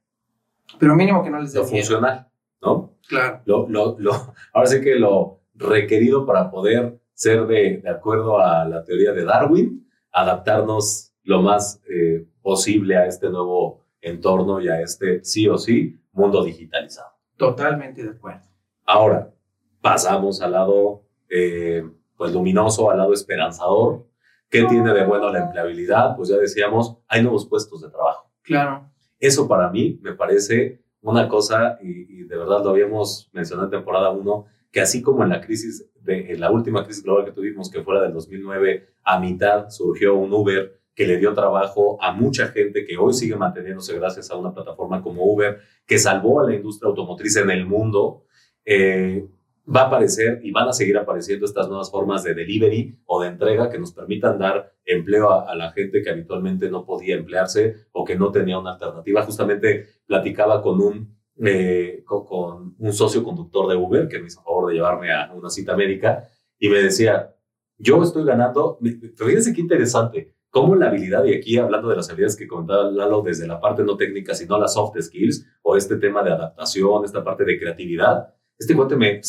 [0.79, 2.29] Pero mínimo que no les dé Lo funcional.
[2.63, 2.94] ¿no?
[3.09, 3.41] Claro.
[3.45, 4.13] Lo, lo, lo,
[4.53, 9.25] ahora sí que lo requerido para poder ser de, de, acuerdo a la teoría de
[9.25, 15.57] Darwin, adaptarnos lo más eh, posible a este nuevo entorno y a este sí o
[15.59, 17.11] sí mundo digitalizado.
[17.37, 18.47] Totalmente de acuerdo.
[18.85, 19.33] Ahora,
[19.81, 21.85] pasamos al lado eh,
[22.17, 24.07] pues luminoso, al lado esperanzador.
[24.49, 26.15] ¿Qué tiene de bueno la empleabilidad?
[26.17, 28.31] Pues ya decíamos, hay nuevos puestos de trabajo.
[28.43, 28.91] Claro.
[29.19, 34.11] Eso para mí me parece una cosa, y, de verdad lo habíamos mencionado en temporada
[34.11, 37.83] 1, que así como en la crisis, de, la última crisis global que tuvimos, que
[37.83, 42.85] fuera del 2009, a mitad surgió un Uber que le dio trabajo a mucha gente
[42.87, 46.89] que hoy sigue manteniéndose gracias a una plataforma como Uber, que salvó a la industria
[46.89, 48.25] automotriz en el mundo.
[48.65, 49.27] Eh,
[49.67, 53.29] va a aparecer y van a seguir apareciendo estas nuevas formas de delivery o de
[53.29, 58.05] entrega que nos permitan dar empleo a, la gente que habitualmente no podía emplearse o
[58.05, 59.23] que no tenía una alternativa.
[59.23, 64.69] Justamente platicaba con un, eh, con, un socio conductor de Uber que me hizo favor
[64.69, 67.35] de llevarme a una cita médica y me decía,
[67.79, 68.79] yo estoy ganando,
[69.17, 73.23] fíjense qué interesante, cómo la habilidad, y aquí hablando de las habilidades que comentaba Lalo
[73.23, 77.25] desde la parte no técnica, sino las soft skills o este tema de adaptación, esta
[77.25, 79.21] parte de creatividad, este cuate me,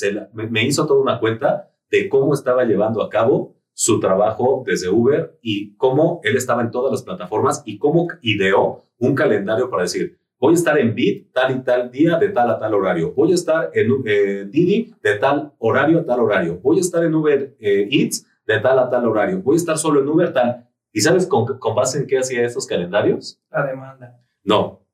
[0.49, 5.37] me, hizo toda una cuenta de cómo estaba llevando a cabo su trabajo desde Uber
[5.41, 10.17] y cómo él estaba en todas las plataformas y cómo ideó un calendario para decir,
[10.39, 13.31] voy a estar en Bit tal y tal día de tal a tal horario, voy
[13.31, 17.13] a estar en eh, Didi de tal horario a tal horario, voy a estar en
[17.13, 20.69] Uber eh, Eats de tal a tal horario, voy a estar solo en Uber tal.
[20.93, 23.41] ¿Y sabes con, con base en qué hacía esos calendarios?
[23.51, 24.17] La demanda.
[24.45, 24.85] No.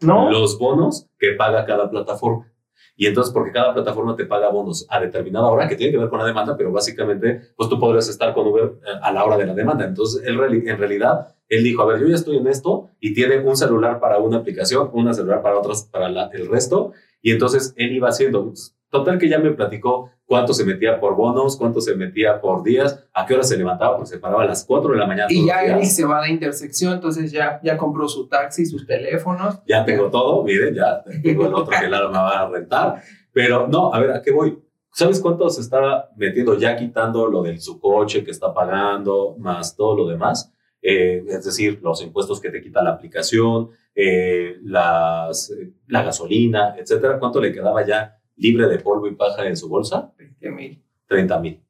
[0.00, 0.30] No.
[0.30, 2.52] Los bonos que paga cada plataforma.
[2.96, 6.08] Y entonces, porque cada plataforma te paga bonos a determinada hora, que tiene que ver
[6.08, 9.36] con la demanda, pero básicamente, pues tú podrías estar con Uber eh, a la hora
[9.36, 9.84] de la demanda.
[9.84, 13.38] Entonces, él, en realidad, él dijo, a ver, yo ya estoy en esto y tiene
[13.40, 16.92] un celular para una aplicación, una celular para otras, para el resto.
[17.20, 18.52] Y entonces, él iba haciendo,
[18.90, 23.06] total que ya me platicó cuánto se metía por bonos, cuánto se metía por días,
[23.14, 25.28] a qué hora se levantaba, porque se paraba a las 4 de la mañana.
[25.30, 29.60] Y ya él se va de intersección, entonces ya, ya compró su taxi, sus teléfonos.
[29.66, 33.02] Ya tengo todo, miren, ya tengo el otro que Lara me va a rentar.
[33.32, 34.58] Pero no, a ver, ¿a qué voy?
[34.92, 39.76] ¿Sabes cuánto se está metiendo ya quitando lo de su coche que está pagando, más
[39.76, 40.52] todo lo demás?
[40.80, 45.52] Eh, es decir, los impuestos que te quita la aplicación, eh, las,
[45.88, 47.18] la gasolina, etcétera.
[47.18, 50.12] ¿Cuánto le quedaba ya libre de polvo y paja en su bolsa?
[50.18, 50.82] 20 mil.
[51.08, 51.62] 30 mil.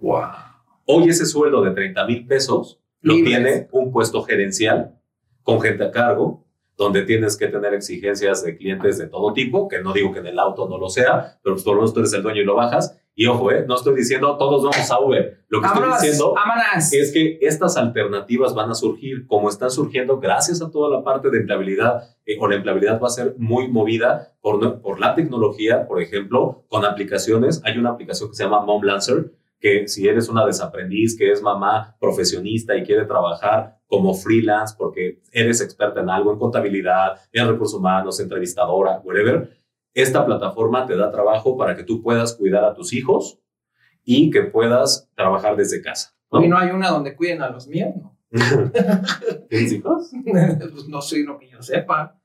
[0.00, 0.22] Wow.
[0.86, 4.98] Hoy ese sueldo de 30 mil pesos lo tiene un puesto gerencial
[5.42, 6.44] con gente a cargo,
[6.76, 10.26] donde tienes que tener exigencias de clientes de todo tipo, que no digo que en
[10.26, 12.54] el auto no lo sea, pero por lo menos tú eres el dueño y lo
[12.54, 13.00] bajas.
[13.18, 15.44] Y ojo, eh, no estoy diciendo todos vamos a Uber.
[15.48, 16.34] Lo que estoy diciendo
[16.92, 21.28] es que estas alternativas van a surgir como están surgiendo gracias a toda la parte
[21.28, 25.88] de empleabilidad, eh, o la empleabilidad va a ser muy movida por, por la tecnología,
[25.88, 27.60] por ejemplo, con aplicaciones.
[27.64, 31.42] Hay una aplicación que se llama Mom Lancer, que si eres una desaprendiz, que es
[31.42, 37.48] mamá profesionista y quiere trabajar como freelance porque eres experta en algo, en contabilidad, en
[37.48, 39.57] recursos humanos, entrevistadora, whatever,
[39.94, 43.40] esta plataforma te da trabajo para que tú puedas cuidar a tus hijos
[44.04, 46.16] y que puedas trabajar desde casa.
[46.30, 46.42] ¿no?
[46.42, 48.18] Y no hay una donde cuiden a los míos, ¿no?
[49.48, 50.10] ¿Tienes hijos?
[50.24, 52.18] pues no sé lo que yo sepa.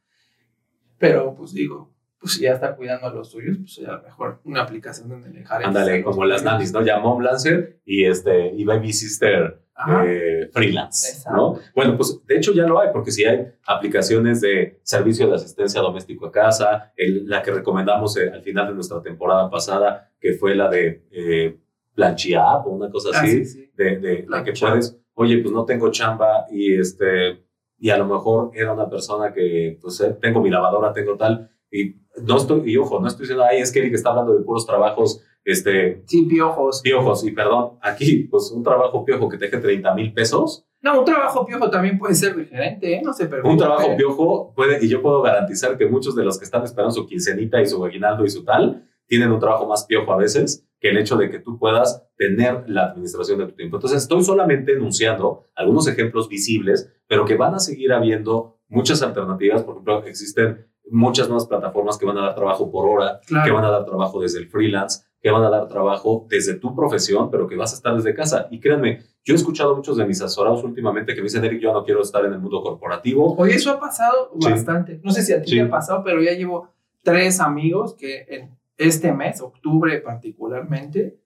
[0.98, 1.93] Pero pues digo,
[2.24, 5.62] pues ya está cuidando a los suyos, pues ya mejor una aplicación donde dejar.
[5.66, 6.82] Ándale, como las nannies, ¿no?
[6.82, 9.62] Llamó Lancer y, este, y Baby Sister
[10.06, 11.60] eh, freelance, ¿no?
[11.76, 15.82] Bueno, pues de hecho ya lo hay, porque si hay aplicaciones de servicio de asistencia
[15.82, 20.56] doméstico a casa, la que recomendamos eh, al final de nuestra temporada pasada, que fue
[20.56, 21.60] la de eh,
[21.98, 26.46] o una cosa ah, así, de, de la que puedes, oye, pues no tengo chamba
[26.50, 27.44] y este
[27.78, 31.52] y a lo mejor era una persona que, pues, eh, tengo mi lavadora, tengo tal,
[31.70, 34.44] y no estoy, y ojo, no estoy diciendo, ay, es que Eric está hablando de
[34.44, 36.04] puros trabajos, este...
[36.06, 36.82] Sí, piojos.
[36.82, 40.66] Piojos, y perdón, aquí, pues un trabajo piojo que te deje 30 mil pesos.
[40.82, 43.02] No, un trabajo piojo también puede ser diferente, ¿eh?
[43.04, 46.46] No se Un trabajo piojo puede, y yo puedo garantizar que muchos de los que
[46.46, 50.12] están esperando su quincenita y su aguinaldo y su tal, tienen un trabajo más piojo
[50.14, 53.78] a veces que el hecho de que tú puedas tener la administración de tu tiempo.
[53.78, 59.64] Entonces, estoy solamente enunciando algunos ejemplos visibles, pero que van a seguir habiendo muchas alternativas.
[59.64, 63.64] Por ejemplo, existen muchas nuevas plataformas que van a dar trabajo por hora, que van
[63.64, 67.48] a dar trabajo desde el freelance, que van a dar trabajo desde tu profesión, pero
[67.48, 68.48] que vas a estar desde casa.
[68.52, 71.72] Y créanme, yo he escuchado muchos de mis asesorados últimamente que me dicen, Eric, yo
[71.72, 73.36] no quiero estar en el mundo corporativo.
[73.38, 75.00] Oye, eso ha pasado bastante.
[75.04, 76.70] No sé si a ti te ha pasado, pero ya llevo
[77.02, 81.20] tres amigos que en este mes, octubre particularmente,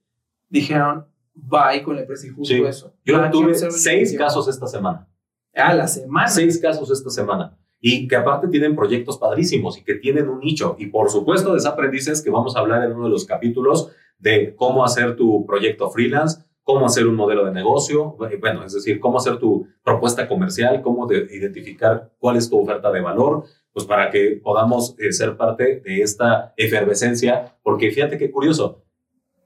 [0.47, 2.93] dijeron, bye con la empresa y justo eso.
[3.03, 5.07] Yo tuve seis casos esta semana.
[5.55, 6.27] Ah, la semana.
[6.27, 10.75] Seis casos esta semana y que aparte tienen proyectos padrísimos y que tienen un nicho.
[10.79, 14.83] Y por supuesto, desaprendices que vamos a hablar en uno de los capítulos de cómo
[14.83, 19.37] hacer tu proyecto freelance, cómo hacer un modelo de negocio, bueno, es decir, cómo hacer
[19.37, 24.95] tu propuesta comercial, cómo identificar cuál es tu oferta de valor, pues para que podamos
[24.99, 28.83] eh, ser parte de esta efervescencia, porque fíjate qué curioso,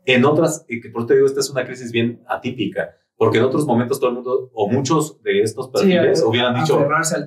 [0.06, 3.44] en otras, y que por te digo, esta es una crisis bien atípica, porque en
[3.44, 6.84] otros momentos todo el mundo, o muchos de estos perfiles hubieran dicho,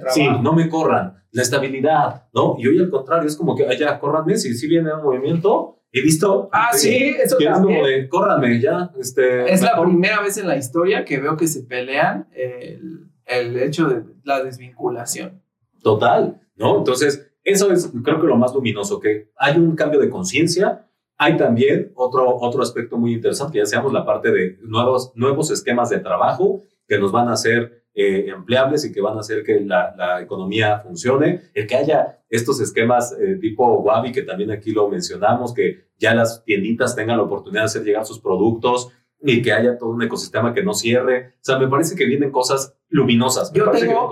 [0.08, 2.56] sí, no me corran, la estabilidad, ¿no?
[2.58, 6.02] Y hoy al contrario, es como que, ya, córranme, si, si viene un movimiento, he
[6.02, 6.48] visto.
[6.52, 7.52] Ah, sí, eso también.
[7.52, 8.90] Es como de, córranme, ya.
[8.98, 13.56] Este, es la primera vez en la historia que veo que se pelean el, el
[13.60, 15.44] hecho de la desvinculación.
[15.80, 16.76] Total, ¿no?
[16.76, 21.36] Entonces, eso es, creo que lo más luminoso, que hay un cambio de conciencia, hay
[21.36, 26.00] también otro, otro aspecto muy interesante, ya seamos la parte de nuevos, nuevos esquemas de
[26.00, 29.94] trabajo que nos van a hacer eh, empleables y que van a hacer que la,
[29.96, 34.88] la, economía funcione, el que haya estos esquemas eh, tipo Wabi, que también aquí lo
[34.88, 38.90] mencionamos, que ya las tienditas tengan la oportunidad de hacer llegar sus productos
[39.22, 41.34] y que haya todo un ecosistema que no cierre.
[41.36, 43.52] O sea, me parece que vienen cosas luminosas.
[43.52, 44.10] yo, tengo,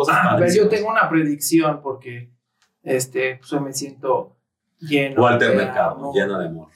[0.55, 2.33] yo tengo una predicción porque
[2.83, 4.37] este, pues, me siento
[4.79, 5.23] lleno.
[5.23, 6.69] Walter Mercado, lleno de amor.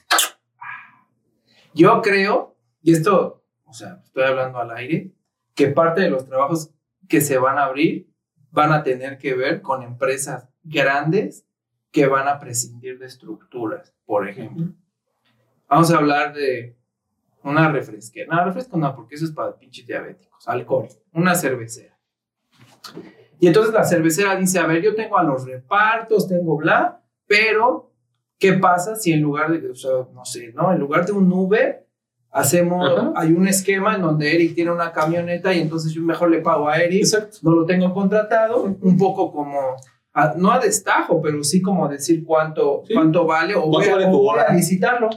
[1.77, 5.13] Yo creo, y esto, o sea, estoy hablando al aire,
[5.53, 6.71] que parte de los trabajos
[7.07, 8.11] que se van a abrir
[8.49, 11.45] van a tener que ver con empresas grandes
[11.91, 14.73] que van a prescindir de estructuras, por ejemplo.
[15.69, 16.75] Vamos a hablar de
[17.43, 18.35] una refresquera.
[18.35, 20.47] No, refresco no, porque eso es para pinches diabéticos.
[20.47, 20.87] Alcohol.
[21.13, 21.97] Una cervecera.
[23.39, 27.86] Y entonces la cervecera dice, a ver, yo tengo a los repartos, tengo bla, pero
[28.39, 30.71] ¿qué pasa si en lugar de, o sea, no sé, ¿no?
[30.71, 31.85] En lugar de un Uber,
[32.31, 36.41] hacemos, hay un esquema en donde Eric tiene una camioneta y entonces yo mejor le
[36.41, 37.05] pago a Eric,
[37.41, 39.77] no lo tengo contratado, un poco como,
[40.35, 45.09] no a destajo, pero sí como decir cuánto, cuánto vale o voy, a, visitarlo.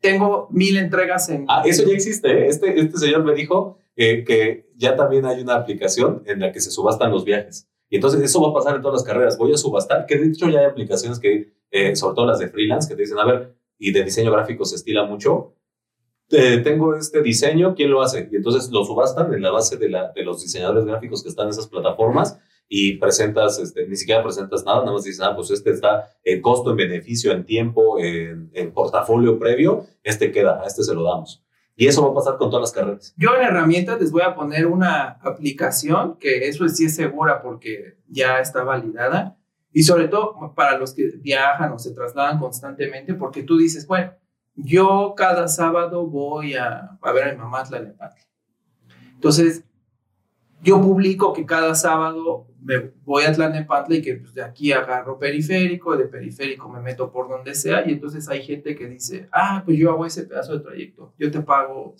[0.00, 1.44] Tengo mil entregas en...
[1.48, 2.46] Ah, eso ya existe, ¿eh?
[2.48, 6.60] este, este señor me dijo eh, que ya también hay una aplicación en la que
[6.60, 7.68] se subastan los viajes.
[7.92, 9.36] Y entonces eso va a pasar en todas las carreras.
[9.36, 12.48] Voy a subastar, que de hecho ya hay aplicaciones que, eh, sobre todo las de
[12.48, 15.56] freelance, que te dicen, a ver, y de diseño gráfico se estila mucho,
[16.28, 18.30] tengo este diseño, ¿quién lo hace?
[18.32, 21.48] Y entonces lo subastan en la base de, la, de los diseñadores gráficos que están
[21.48, 25.50] en esas plataformas y presentas, este, ni siquiera presentas nada, nada más dices, ah, pues
[25.50, 30.66] este está en costo, en beneficio, en tiempo, en, en portafolio previo, este queda, a
[30.66, 31.44] este se lo damos.
[31.82, 33.12] Y eso va a pasar con todas las carreras.
[33.16, 37.98] Yo en herramientas les voy a poner una aplicación que eso sí es segura porque
[38.06, 39.36] ya está validada.
[39.72, 44.12] Y sobre todo para los que viajan o se trasladan constantemente, porque tú dices, bueno,
[44.54, 48.28] yo cada sábado voy a, a ver a mi mamá Tlalnepantla.
[49.14, 49.64] Entonces,
[50.62, 55.18] yo publico que cada sábado me voy a Tlalnepantla y que pues, de aquí agarro
[55.18, 59.62] periférico, de periférico me meto por donde sea y entonces hay gente que dice, ah,
[59.64, 61.96] pues yo hago ese pedazo de trayecto, yo te pago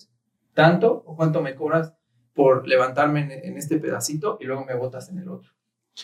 [0.55, 1.93] tanto o cuánto me cobras
[2.35, 5.51] por levantarme en, este pedacito y luego me botas en el otro.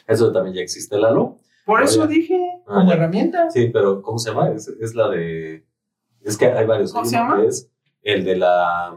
[0.06, 1.38] Eso también ya existe, Lalo.
[1.64, 3.50] Por eso dije, como herramienta.
[3.50, 4.50] Sí, pero ¿cómo se llama?
[4.50, 5.64] Es, la de...
[6.22, 6.92] Es que hay varios.
[6.92, 7.44] ¿Cómo se llama?
[7.44, 7.70] Es
[8.02, 8.94] el de la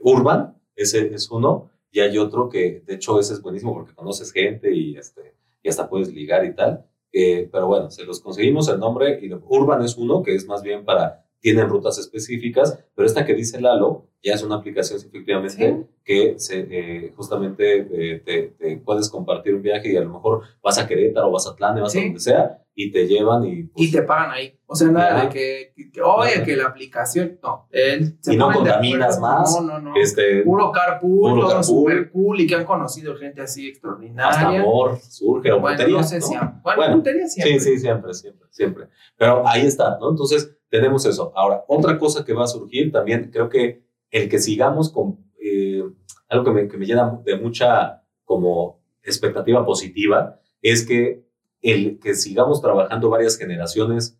[0.00, 4.30] Urban, ese es uno y hay otro que, de hecho, ese es buenísimo porque conoces
[4.30, 6.84] gente y, este, y hasta puedes ligar y tal.
[7.10, 9.18] Eh, pero bueno, se los conseguimos el nombre.
[9.22, 13.32] Y Urban es uno que es más bien para, tienen rutas específicas, pero esta que
[13.32, 19.08] dice Lalo ya es una aplicación efectivamente que se, eh, justamente eh, te, te, puedes
[19.08, 22.00] compartir un viaje y a lo mejor vas a Querétaro, vas a Atlanta, vas a
[22.00, 23.62] donde sea y te llevan y...
[23.64, 24.60] Pues, y te pagan ahí.
[24.66, 25.72] O sea, nada de que,
[26.04, 27.66] oye, que la aplicación, no.
[27.70, 29.58] Él y no contaminas más.
[29.58, 29.96] No, no, no.
[29.96, 34.28] Este, puro carpool, puro todo super cool y que han conocido gente así extraordinaria.
[34.28, 36.20] Hasta amor surge, o bueno, no sé
[36.62, 37.28] bueno, siempre.
[37.28, 38.88] Sí, sí, siempre, siempre, siempre.
[39.16, 40.10] Pero ahí está, ¿no?
[40.10, 41.32] Entonces, tenemos eso.
[41.34, 45.82] Ahora, otra cosa que va a surgir también, creo que el que sigamos con eh,
[46.28, 51.25] algo que me, que me llena de mucha como expectativa positiva es que
[51.66, 54.18] el que sigamos trabajando varias generaciones,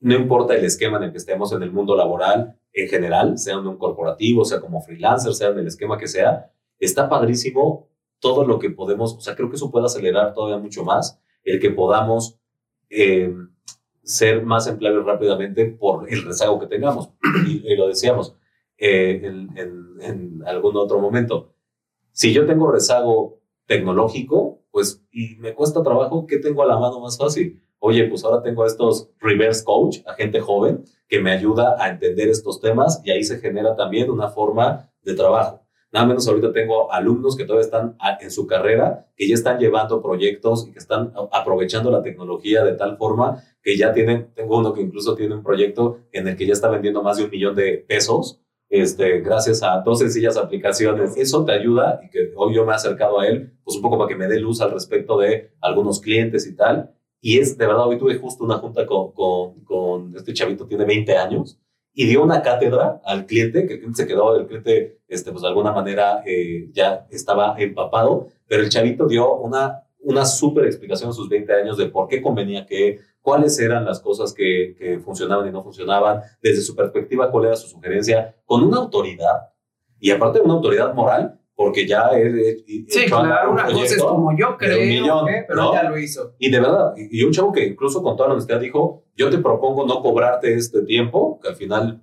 [0.00, 3.54] no importa el esquema en el que estemos en el mundo laboral en general, sea
[3.54, 7.88] en un corporativo, sea como freelancer, sea en el esquema que sea, está padrísimo
[8.20, 11.60] todo lo que podemos, o sea, creo que eso puede acelerar todavía mucho más el
[11.60, 12.38] que podamos
[12.88, 13.34] eh,
[14.02, 17.10] ser más empleables rápidamente por el rezago que tengamos.
[17.46, 18.34] Y, lo decíamos
[18.78, 21.54] eh, en, en algún otro momento.
[22.12, 24.47] Si yo tengo rezago tecnológico,
[24.78, 27.60] pues, y me cuesta trabajo, ¿qué tengo a la mano más fácil?
[27.80, 32.28] Oye, pues ahora tengo estos reverse coach, a gente joven, que me ayuda a entender
[32.28, 35.66] estos temas y ahí se genera también una forma de trabajo.
[35.90, 40.00] Nada menos ahorita tengo alumnos que todavía están en su carrera, que ya están llevando
[40.00, 44.72] proyectos y que están aprovechando la tecnología de tal forma que ya tienen, tengo uno
[44.72, 47.56] que incluso tiene un proyecto en el que ya está vendiendo más de un millón
[47.56, 51.16] de pesos este, gracias a dos sencillas aplicaciones.
[51.16, 53.98] Eso te ayuda y que hoy yo me he acercado a él, pues un poco
[53.98, 56.94] para que me dé luz al respecto de algunos clientes y tal.
[57.20, 60.84] Y es, de verdad, hoy tuve justo una junta con, con, con este chavito, tiene
[60.84, 61.58] 20 años,
[61.92, 65.42] y dio una cátedra al cliente, que el cliente se quedó, el cliente, este, pues
[65.42, 71.10] de alguna manera eh, ya estaba empapado, pero el chavito dio una, una súper explicación
[71.10, 74.98] a sus 20 años de por qué convenía que cuáles eran las cosas que, que,
[75.00, 79.50] funcionaban y no funcionaban, desde su perspectiva, cuál era su sugerencia, con una autoridad,
[80.00, 82.64] y aparte de una autoridad moral, porque ya él...
[82.86, 86.34] Sí, claro, una cosa es como yo creo, pero ya lo hizo.
[86.38, 89.38] Y de verdad, y un chavo que incluso con toda la honestidad dijo, yo te
[89.38, 92.00] propongo no cobrarte este tiempo, que al final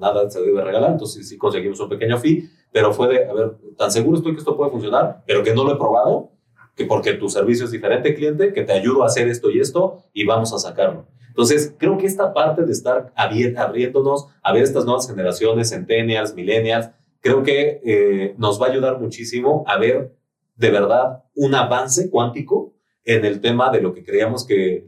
[0.00, 3.56] nada se debe regalar, entonces sí conseguimos un pequeño fee, pero fue de, a ver,
[3.76, 6.32] tan seguro estoy que esto puede funcionar, pero que no lo he probado,
[6.76, 10.04] que porque tu servicio es diferente, cliente, que te ayudo a hacer esto y esto
[10.12, 11.06] y vamos a sacarlo.
[11.28, 16.90] Entonces, creo que esta parte de estar abriéndonos a ver estas nuevas generaciones, centennials, millennials,
[17.20, 20.14] creo que eh, nos va a ayudar muchísimo a ver
[20.54, 24.86] de verdad un avance cuántico en el tema de lo que creíamos que,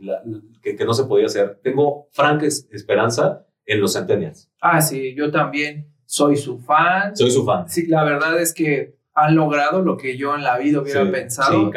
[0.63, 1.59] que, que no se podía hacer.
[1.63, 4.51] Tengo franca esperanza en los centennials.
[4.61, 7.17] Ah, sí, yo también soy su fan.
[7.17, 7.69] Soy su fan.
[7.69, 11.71] Sí, la verdad es que han logrado lo que yo en la vida hubiera pensado.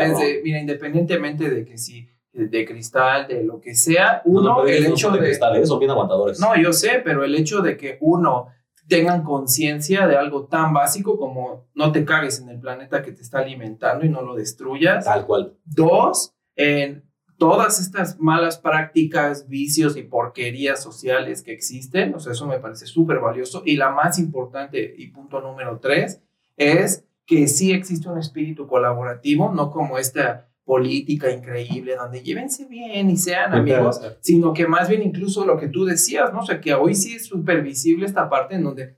[0.43, 5.19] mira, independientemente de que si de cristal, de lo que sea, uno, el hecho de...
[5.19, 5.65] cristal, ¿eh?
[5.65, 6.39] son bien aguantadores.
[6.39, 8.47] No, yo sé, pero el hecho de que uno
[8.87, 13.21] tengan conciencia de algo tan básico como no te cagues en el planeta que te
[13.21, 15.05] está alimentando y no lo destruyas.
[15.05, 15.57] Tal cual.
[15.65, 17.03] Dos, en
[17.37, 22.13] todas estas malas prácticas, vicios y porquerías sociales que existen.
[22.15, 23.63] O sea, eso me parece súper valioso.
[23.65, 26.21] Y la más importante y punto número tres
[26.57, 33.09] es que sí existe un espíritu colaborativo, no como esta política increíble donde llévense bien
[33.09, 36.39] y sean amigos, sino que más bien incluso lo que tú decías, ¿no?
[36.39, 38.97] O sea, que hoy sí es súper visible esta parte en donde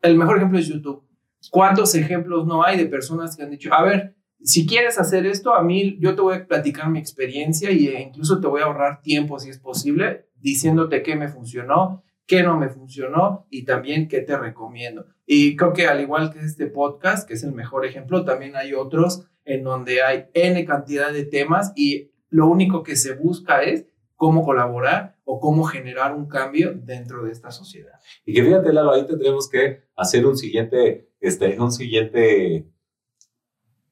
[0.00, 1.06] el mejor ejemplo es YouTube.
[1.50, 5.54] ¿Cuántos ejemplos no hay de personas que han dicho, a ver, si quieres hacer esto,
[5.54, 8.64] a mí yo te voy a platicar mi experiencia y e incluso te voy a
[8.64, 14.08] ahorrar tiempo si es posible, diciéndote qué me funcionó, qué no me funcionó y también
[14.08, 15.06] qué te recomiendo.
[15.24, 18.74] Y creo que al igual que este podcast, que es el mejor ejemplo, también hay
[18.74, 23.86] otros en donde hay N cantidad de temas y lo único que se busca es
[24.16, 28.00] cómo colaborar o cómo generar un cambio dentro de esta sociedad.
[28.24, 32.66] Y que fíjate, Lalo, ahí tendremos que hacer un siguiente, este, un siguiente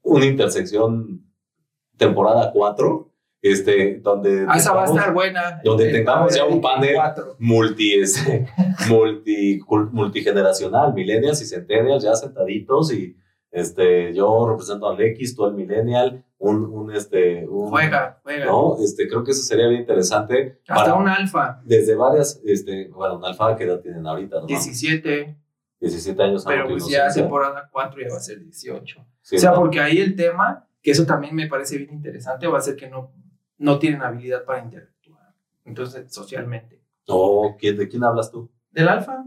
[0.05, 1.27] una intersección
[1.97, 3.14] temporada 4,
[3.45, 4.47] este, donde...
[4.49, 5.61] Ah, esa va a estar buena.
[5.63, 6.97] Donde tengamos ya un panel
[7.39, 8.47] multi, este,
[8.89, 9.61] multi,
[9.93, 13.15] multigeneracional, millennials y centennials ya sentaditos y
[13.51, 18.47] este, yo represento al X, tú al millennial, un, un este, un, juega, juega.
[18.47, 18.77] ¿no?
[18.83, 20.61] Este, creo que eso sería bien interesante.
[20.67, 21.61] Hasta un alfa.
[21.67, 24.47] Desde varias, este, bueno, un alfa que edad tienen ahorita, ¿no?
[24.47, 25.37] 17.
[25.81, 26.45] 17 años.
[26.47, 29.01] Pero pues ya temporada 4 ya va a ser 18.
[29.01, 29.07] o
[29.39, 32.75] sea, porque ahí el tema, que eso también me parece bien interesante, va a ser
[32.75, 33.13] que no,
[33.59, 35.35] no tienen habilidad para interactuar.
[35.65, 36.83] Entonces, socialmente.
[37.09, 38.51] No, ¿de quién hablas tú?
[38.71, 39.25] Del alfa.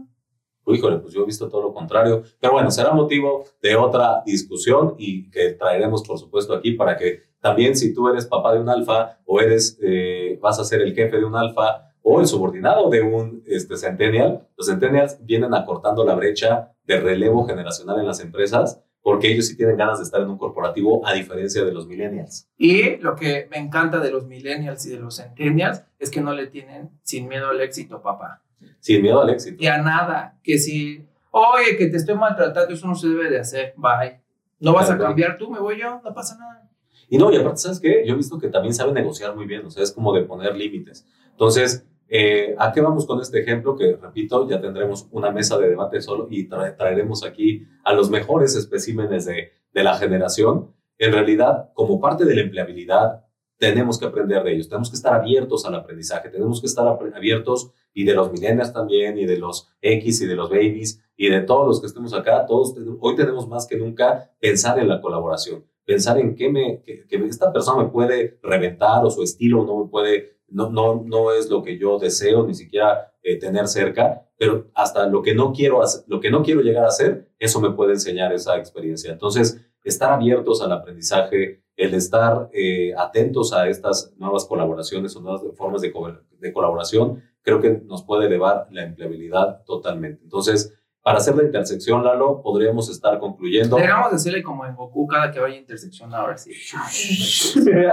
[0.66, 2.22] Híjole, pues yo he visto todo lo contrario.
[2.38, 7.22] Pero bueno, será motivo de otra discusión y que traeremos, por supuesto, aquí para que
[7.40, 10.94] también si tú eres papá de un alfa o eres, eh, vas a ser el
[10.94, 14.46] jefe de un alfa o el subordinado de un este, centennial.
[14.56, 19.56] Los centennials vienen acortando la brecha de relevo generacional en las empresas porque ellos sí
[19.56, 22.46] tienen ganas de estar en un corporativo a diferencia de los millennials.
[22.58, 26.34] Y lo que me encanta de los millennials y de los centennials es que no
[26.34, 28.42] le tienen sin miedo al éxito, papá.
[28.80, 29.56] Sin miedo al éxito.
[29.64, 33.40] Y a nada, que si, oye, que te estoy maltratando, eso no se debe de
[33.40, 34.20] hacer, bye.
[34.60, 36.68] No vas a cambiar tú, me voy yo, no pasa nada.
[37.08, 38.04] Y no, y aparte, ¿sabes qué?
[38.06, 40.54] Yo he visto que también sabe negociar muy bien, o sea, es como de poner
[40.54, 41.06] límites.
[41.30, 43.76] Entonces, eh, ¿A qué vamos con este ejemplo?
[43.76, 48.56] Que repito, ya tendremos una mesa de debate solo y traeremos aquí a los mejores
[48.56, 50.74] especímenes de, la generación.
[50.98, 53.24] En realidad, como parte de la empleabilidad,
[53.58, 57.70] tenemos que aprender de ellos, tenemos que estar abiertos al aprendizaje, tenemos que estar abiertos
[57.94, 61.42] y de los millennials también, y de los X y de los babies, y de
[61.42, 65.64] todos los que estemos acá, todos hoy tenemos más que nunca pensar en la colaboración,
[65.84, 69.84] pensar en qué me, que, que esta persona me puede reventar o su estilo no
[69.84, 74.26] me puede no, no, no es lo que yo deseo ni siquiera eh, tener cerca,
[74.36, 77.72] pero hasta lo que, no quiero lo que no quiero llegar a hacer, eso me
[77.72, 79.12] puede enseñar esa experiencia.
[79.12, 85.42] Entonces, estar abiertos al aprendizaje, el estar eh, atentos a estas nuevas colaboraciones o nuevas
[85.56, 85.92] formas de,
[86.38, 90.22] de colaboración, creo que nos puede elevar la empleabilidad totalmente.
[90.22, 90.77] Entonces,
[91.08, 93.76] para hacer la intersección, Lalo, podríamos estar concluyendo.
[93.76, 96.50] Deberíamos decirle como en Goku cada que vaya intersección ahora sí.
[97.64, 97.92] pero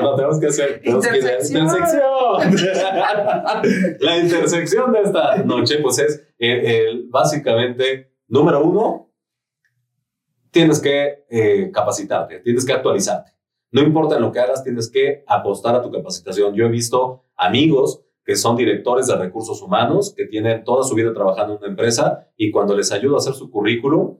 [0.00, 0.80] no, tenemos que hacer.
[0.82, 1.60] intersección.
[4.00, 9.12] la intersección de esta noche, pues es el, básicamente, número uno,
[10.50, 13.32] tienes que eh, capacitarte, tienes que actualizarte.
[13.70, 16.54] No importa en lo que hagas, tienes que apostar a tu capacitación.
[16.54, 21.12] Yo he visto amigos que son directores de recursos humanos, que tienen toda su vida
[21.12, 24.18] trabajando en una empresa y cuando les ayudo a hacer su currículum,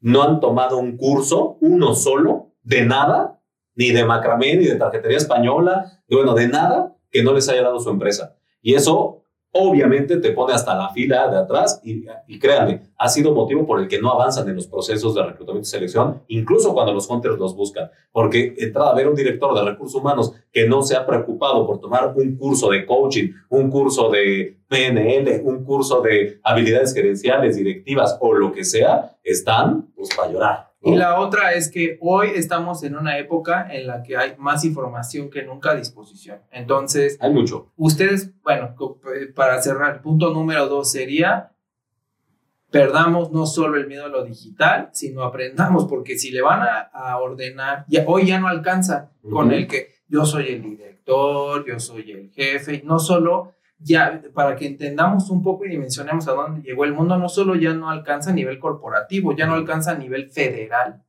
[0.00, 3.40] no han tomado un curso, uno solo, de nada,
[3.74, 7.80] ni de macramé, ni de tarjetería española, bueno, de nada que no les haya dado
[7.80, 8.36] su empresa.
[8.62, 9.23] Y eso
[9.56, 13.86] obviamente te pone hasta la fila de atrás y, créanme, ha sido motivo por el
[13.86, 17.54] que no avanzan en los procesos de reclutamiento y selección, incluso cuando los hunters los
[17.54, 21.66] buscan, porque entrar a ver un director de recursos humanos que no se ha preocupado
[21.66, 27.56] por tomar un curso de coaching, un curso de PNL, un curso de habilidades gerenciales,
[27.56, 30.73] directivas o lo que sea, están pues para llorar.
[30.84, 34.64] Y la otra es que hoy estamos en una época en la que hay más
[34.64, 36.40] información que nunca a disposición.
[36.50, 37.72] Entonces, hay mucho.
[37.76, 38.74] Ustedes, bueno,
[39.34, 41.52] para cerrar, punto número dos sería,
[42.70, 46.60] perdamos no solo el miedo a lo digital, sino aprendamos, porque si le van
[46.92, 51.80] a, ordenar, ya, hoy ya no alcanza con el que yo soy el director, yo
[51.80, 53.53] soy el jefe, no solo
[53.84, 57.54] ya para que entendamos un poco y dimensionemos a dónde llegó el mundo, no solo
[57.54, 61.02] ya no alcanza a nivel corporativo, ya no alcanza a nivel federal.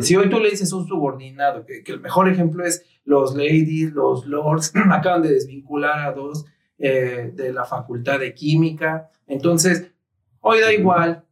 [0.00, 3.92] Si hoy tú le dices a un subordinado, que, el mejor ejemplo es los ladies,
[3.92, 6.44] los lords, acaban de desvincular a dos
[6.78, 9.92] eh, de la facultad de química, entonces
[10.40, 11.24] hoy da igual,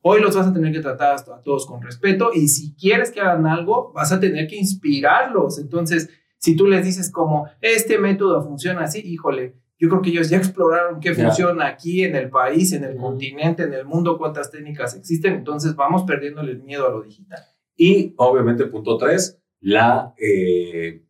[0.00, 3.20] hoy los vas a tener que tratar a todos con respeto y si quieres que
[3.20, 5.58] hagan algo, vas a tener que inspirarlos.
[5.58, 10.30] Entonces, Si tú les dices como, este método funciona así, híjole, yo creo que ellos
[10.30, 14.50] ya exploraron qué funciona aquí en el país, en el continente, en el mundo, cuántas
[14.50, 17.40] técnicas existen, entonces vamos perdiéndole el miedo a lo digital.
[17.76, 21.04] Y obviamente, punto tres, la, eh,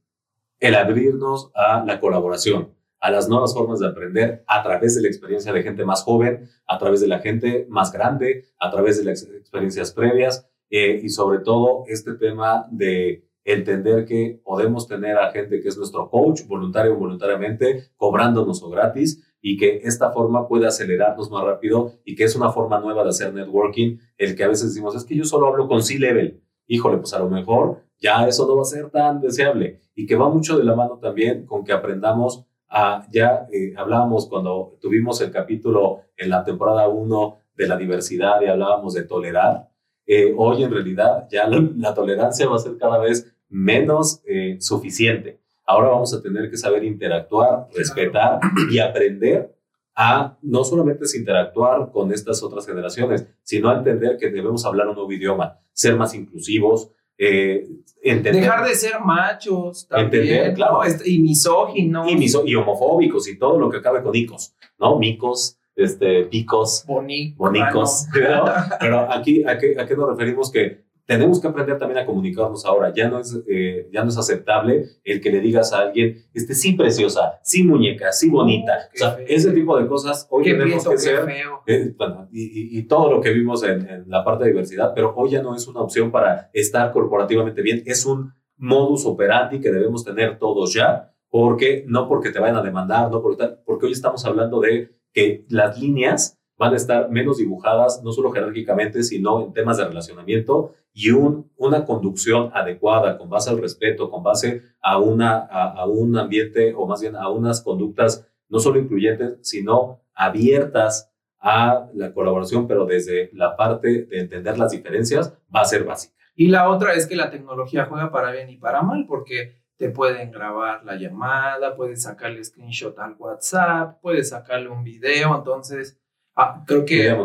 [0.60, 5.08] el abrirnos a la colaboración, a las nuevas formas de aprender a través de la
[5.08, 9.04] experiencia de gente más joven, a través de la gente más grande, a través de
[9.04, 15.30] las experiencias previas eh, y sobre todo este tema de entender que podemos tener a
[15.30, 20.48] gente que es nuestro coach, voluntario o voluntariamente, cobrándonos o gratis, y que esta forma
[20.48, 24.44] puede acelerarnos más rápido y que es una forma nueva de hacer networking, el que
[24.44, 26.40] a veces decimos, es que yo solo hablo con C-Level.
[26.66, 30.16] Híjole, pues a lo mejor ya eso no va a ser tan deseable y que
[30.16, 35.20] va mucho de la mano también con que aprendamos a, ya eh, hablábamos cuando tuvimos
[35.20, 39.68] el capítulo en la temporada 1 de la diversidad y hablábamos de tolerar,
[40.06, 45.38] eh, hoy en realidad ya la, tolerancia va a ser cada vez menos eh, suficiente.
[45.64, 49.54] Ahora vamos a tener que saber interactuar, respetar y aprender
[49.94, 54.88] a no solamente es interactuar con estas otras generaciones, sino a entender que debemos hablar
[54.88, 57.68] un nuevo idioma, ser más inclusivos, eh,
[58.02, 62.10] entender, dejar de ser machos también, claro, este, y misóginos.
[62.10, 64.98] Y, y homofóbicos y todo lo que acabe con icos, ¿no?
[64.98, 68.06] Micos, este, picos, bonicos.
[68.80, 70.50] Pero, aquí, ¿a qué, ¿a qué nos referimos?
[70.50, 72.92] Que tenemos que aprender también a comunicarnos ahora.
[72.94, 76.54] Ya no es, eh, ya no es aceptable el que le digas a alguien, este,
[76.54, 78.88] sí preciosa, sí muñeca, sí bonita.
[78.92, 81.28] o sea, ese tipo de cosas hoy tenemos que ser.
[81.66, 81.94] Eh,
[82.32, 85.42] y, y, todo lo que vimos en, en, la parte de diversidad, pero hoy ya
[85.42, 87.82] no es una opción para estar corporativamente bien.
[87.86, 92.62] Es un modus operandi que debemos tener todos ya, porque no porque te vayan a
[92.62, 97.38] demandar, no porque, porque hoy estamos hablando de que las líneas van a estar menos
[97.38, 103.28] dibujadas, no solo jerárquicamente, sino en temas de relacionamiento y un, una conducción adecuada con
[103.28, 107.60] base al respeto, con base a, una, a, un ambiente o más bien a unas
[107.60, 114.56] conductas no solo incluyentes, sino abiertas a la colaboración, pero desde la parte de entender
[114.56, 116.14] las diferencias va a ser básica.
[116.36, 119.90] Y la otra es que la tecnología juega para bien y para mal, porque te
[119.90, 126.00] pueden grabar la llamada, puedes sacarle screenshot al WhatsApp, puedes sacarle un video, entonces
[126.36, 127.16] Ah, creo que,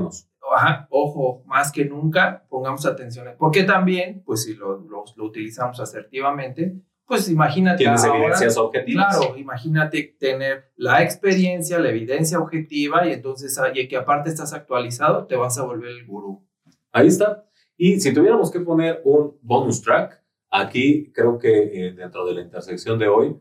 [0.56, 3.28] ajá, ojo, más que nunca, pongamos atención.
[3.38, 6.76] Porque también, pues si lo, lo, utilizamos asertivamente,
[7.06, 7.78] pues imagínate.
[7.84, 9.18] Tienes evidencias objetivas.
[9.18, 14.54] Claro, imagínate tener la experiencia, la evidencia objetiva y entonces, ah, y que aparte estás
[14.54, 16.46] actualizado, te vas a volver el gurú.
[16.92, 17.46] Ahí está.
[17.78, 20.22] Y si tuviéramos que poner un bonus track,
[20.52, 23.36] aquí creo que eh, dentro de la intersección de hoy,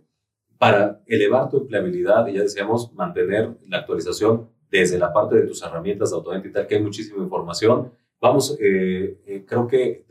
[0.58, 5.62] para elevar tu empleabilidad y ya decíamos mantener la actualización desde la parte de tus
[5.62, 7.92] herramientas de autodidacta, que hay muchísima información.
[8.20, 10.04] Vamos, eh, eh, creo que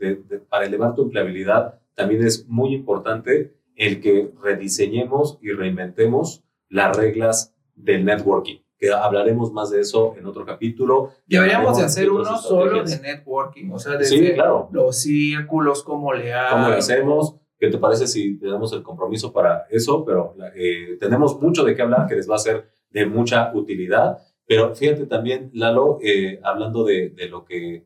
[0.48, 7.54] para elevar tu empleabilidad también es muy importante el que rediseñemos y reinventemos las reglas
[7.74, 11.10] del networking, que hablaremos más de eso en otro capítulo.
[11.26, 14.68] Deberíamos de hacer uno solo de networking, o sea, de sí, claro.
[14.72, 17.36] los círculos, cómo le ¿Cómo le hacemos?
[17.58, 20.04] ¿Qué te parece si tenemos el compromiso para eso?
[20.04, 24.18] Pero eh, tenemos mucho de qué hablar que les va a ser de mucha utilidad.
[24.48, 27.84] Pero fíjate también, Lalo, eh, hablando de, de, lo que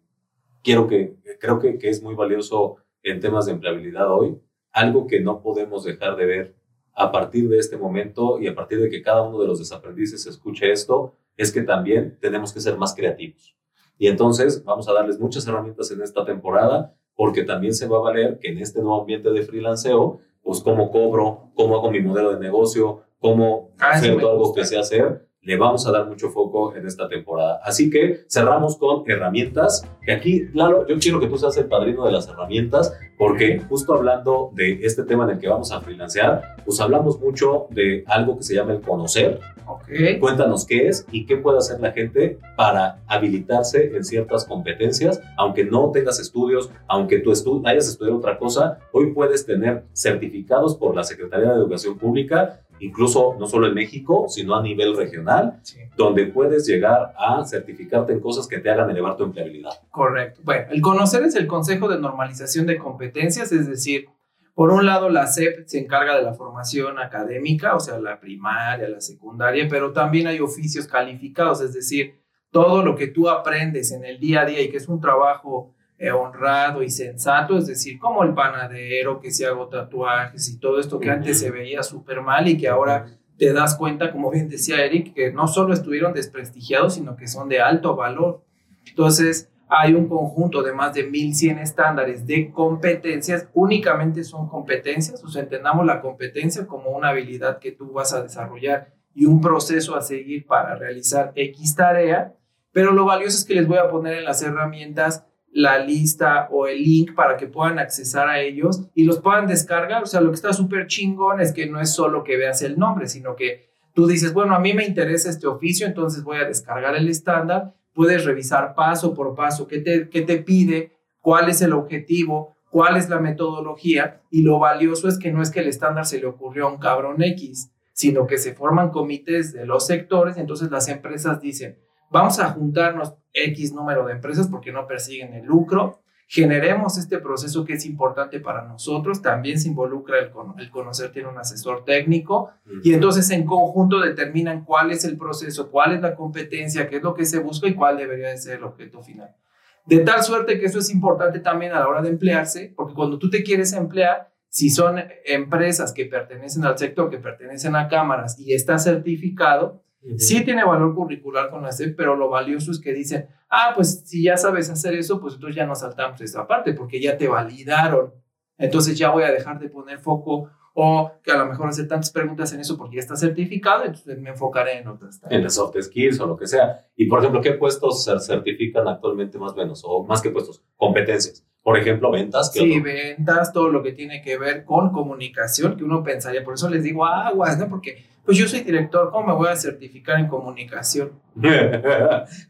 [0.63, 4.39] quiero que, creo que, que, es muy valioso en temas de empleabilidad hoy,
[4.71, 6.55] algo que no podemos dejar de ver
[6.95, 10.25] a partir de este momento y a partir de que cada uno de los desaprendices
[10.27, 13.57] escuche esto, es que también tenemos que ser más creativos.
[13.99, 18.03] Y entonces vamos a darles muchas herramientas en esta temporada, porque también se va a
[18.03, 22.33] valer que en este nuevo ambiente de freelanceo, pues cómo cobro, cómo hago mi modelo
[22.35, 26.31] de negocio, cómo ah, hacer todo algo que sé hacer, le vamos a dar mucho
[26.31, 27.61] foco en esta temporada.
[27.65, 32.05] Así que cerramos con herramientas, que aquí, claro, yo quiero que tú seas el padrino
[32.05, 36.57] de las herramientas, porque justo hablando de este tema en el que vamos a financiar,
[36.65, 39.41] pues hablamos mucho de algo que se llama el conocer.
[39.65, 40.19] Okay.
[40.19, 45.65] Cuéntanos qué es y qué puede hacer la gente para habilitarse en ciertas competencias, aunque
[45.65, 50.95] no tengas estudios, aunque tú estu hayas estudiado otra cosa, hoy puedes tener certificados por
[50.95, 55.61] la Secretaría de Educación Pública incluso no solo en México, sino a nivel regional,
[55.97, 59.73] donde puedes llegar a certificarte en cosas que te hagan elevar tu empleabilidad.
[59.91, 60.41] Correcto.
[60.45, 64.09] Bueno, el conocer es el Consejo de Normalización de Competencias, es decir,
[64.55, 68.87] por un lado, la SEP se encarga de la formación académica, o sea, la primaria,
[68.89, 72.21] la secundaria, pero también hay oficios calificados, es decir,
[72.51, 75.75] todo lo que tú aprendes en el día a día y que es un trabajo
[76.03, 80.81] eh, honrado y sensato, es decir, como el panadero que se hago tatuajes y todo
[80.81, 83.07] esto que antes se veía súper mal y que ahora
[83.39, 87.49] te das cuenta, como bien decía Eric, que no solo estuvieron desprestigiados, sino que son
[87.49, 88.43] de alto valor.
[88.85, 95.29] Entonces, hay un conjunto de más de 1100 estándares de competencias, únicamente son competencias, o
[95.29, 99.95] sea, entendamos la competencia como una habilidad que tú vas a desarrollar y un proceso
[99.95, 102.35] a seguir para realizar X tarea,
[102.73, 106.67] pero lo valioso es que les voy a poner en las herramientas la lista o
[106.67, 110.03] el link para que puedan accesar a ellos y los puedan descargar.
[110.03, 112.79] O sea, lo que está súper chingón es que no es solo que veas el
[112.79, 116.47] nombre, sino que tú dices, bueno, a mí me interesa este oficio, entonces voy a
[116.47, 121.61] descargar el estándar, puedes revisar paso por paso qué te, qué te pide, cuál es
[121.61, 125.69] el objetivo, cuál es la metodología y lo valioso es que no es que el
[125.69, 129.87] estándar se le ocurrió a un cabrón X, sino que se forman comités de los
[129.87, 131.79] sectores, entonces las empresas dicen,
[132.11, 137.65] vamos a juntarnos X número de empresas porque no persiguen el lucro, generemos este proceso
[137.65, 142.51] que es importante para nosotros, también se involucra el, el conocer, tiene un asesor técnico,
[142.83, 147.03] y entonces en conjunto determinan cuál es el proceso, cuál es la competencia, qué es
[147.03, 149.37] lo que se busca y cuál debería de ser el objeto final.
[149.85, 153.19] De tal suerte que eso es importante también a la hora de emplearse, porque cuando
[153.19, 158.39] tú te quieres emplear, si son empresas que pertenecen al sector, que pertenecen a cámaras
[158.39, 159.82] y está certificado,
[160.17, 164.03] Sí tiene valor curricular con la SEP, pero lo valioso es que dicen, ah, pues
[164.05, 167.29] si ya sabes hacer eso, pues entonces ya no saltamos esa parte porque ya te
[167.29, 168.13] validaron.
[168.59, 172.11] Entonces ya voy a dejar de poner foco o que a lo mejor hacer tantas
[172.11, 175.21] preguntas en eso porque ya está certificado, entonces me enfocaré en otras.
[175.29, 176.87] En las soft skills o lo que sea.
[176.97, 179.83] Y por ejemplo, ¿qué puestos se certifican actualmente más o menos?
[179.85, 181.47] O más que puestos, competencias.
[181.63, 182.53] Por ejemplo, ventas.
[182.53, 186.69] sí, ventas, todo lo que tiene que ver con comunicación, que uno pensaría, por eso
[186.69, 187.69] les digo aguas, ¿no?
[187.69, 191.13] Porque pues yo soy director, ¿cómo me voy a certificar en comunicación?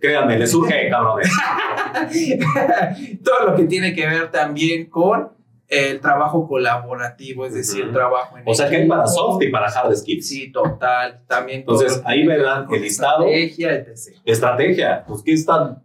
[0.00, 1.30] Créanme, le surge, cabrones.
[3.24, 5.30] todo lo que tiene que ver también con
[5.68, 9.48] el trabajo colaborativo, es decir, el trabajo en O sea, que hay para soft y
[9.48, 10.28] para hard skills.
[10.28, 11.22] Sí, total.
[11.26, 13.24] También Entonces, ahí verán el listado.
[13.24, 14.20] Estrategia, etc.
[14.26, 15.04] Estrategia.
[15.06, 15.82] Pues que están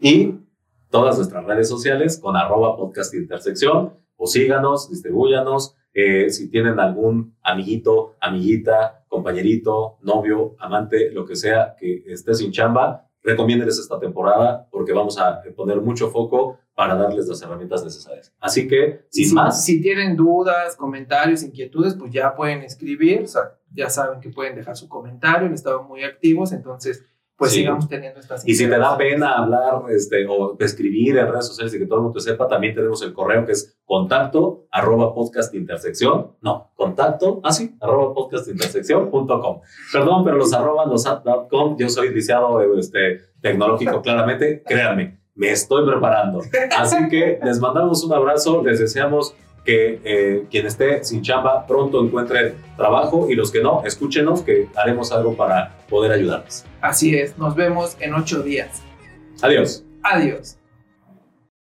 [0.00, 0.40] Y
[0.88, 4.05] todas nuestras redes sociales con arroba podcastintersección.
[4.16, 5.74] O síganos, distribúyanos.
[5.92, 12.52] Eh, si tienen algún amiguito, amiguita, compañerito, novio, amante, lo que sea que esté sin
[12.52, 18.32] chamba, recomiéndenles esta temporada porque vamos a poner mucho foco para darles las herramientas necesarias.
[18.38, 19.64] Así que, sin más.
[19.64, 24.54] Si tienen dudas, comentarios, inquietudes, pues ya pueden escribir, o sea, ya saben que pueden
[24.54, 27.04] dejar su comentario, han estado muy activos, entonces
[27.36, 31.46] pues sigamos teniendo estas Y si te da pena hablar este, o escribir en redes
[31.46, 35.14] sociales y que todo el mundo sepa, también tenemos el correo que es contacto arroba
[35.14, 36.32] podcast intersección.
[36.40, 39.60] No, contacto, así, ah, arroba podcast intersección.com.
[39.92, 41.04] Perdón, pero los arroba, los
[41.50, 46.40] com, yo soy lisiado este, tecnológico claramente, créanme, me estoy preparando.
[46.76, 49.34] Así que les mandamos un abrazo, les deseamos
[49.66, 54.68] que eh, quien esté sin chamba pronto encuentre trabajo y los que no, escúchenos que
[54.76, 56.64] haremos algo para poder ayudarles.
[56.80, 58.82] Así es, nos vemos en ocho días.
[59.42, 59.84] Adiós.
[60.02, 60.55] Adiós.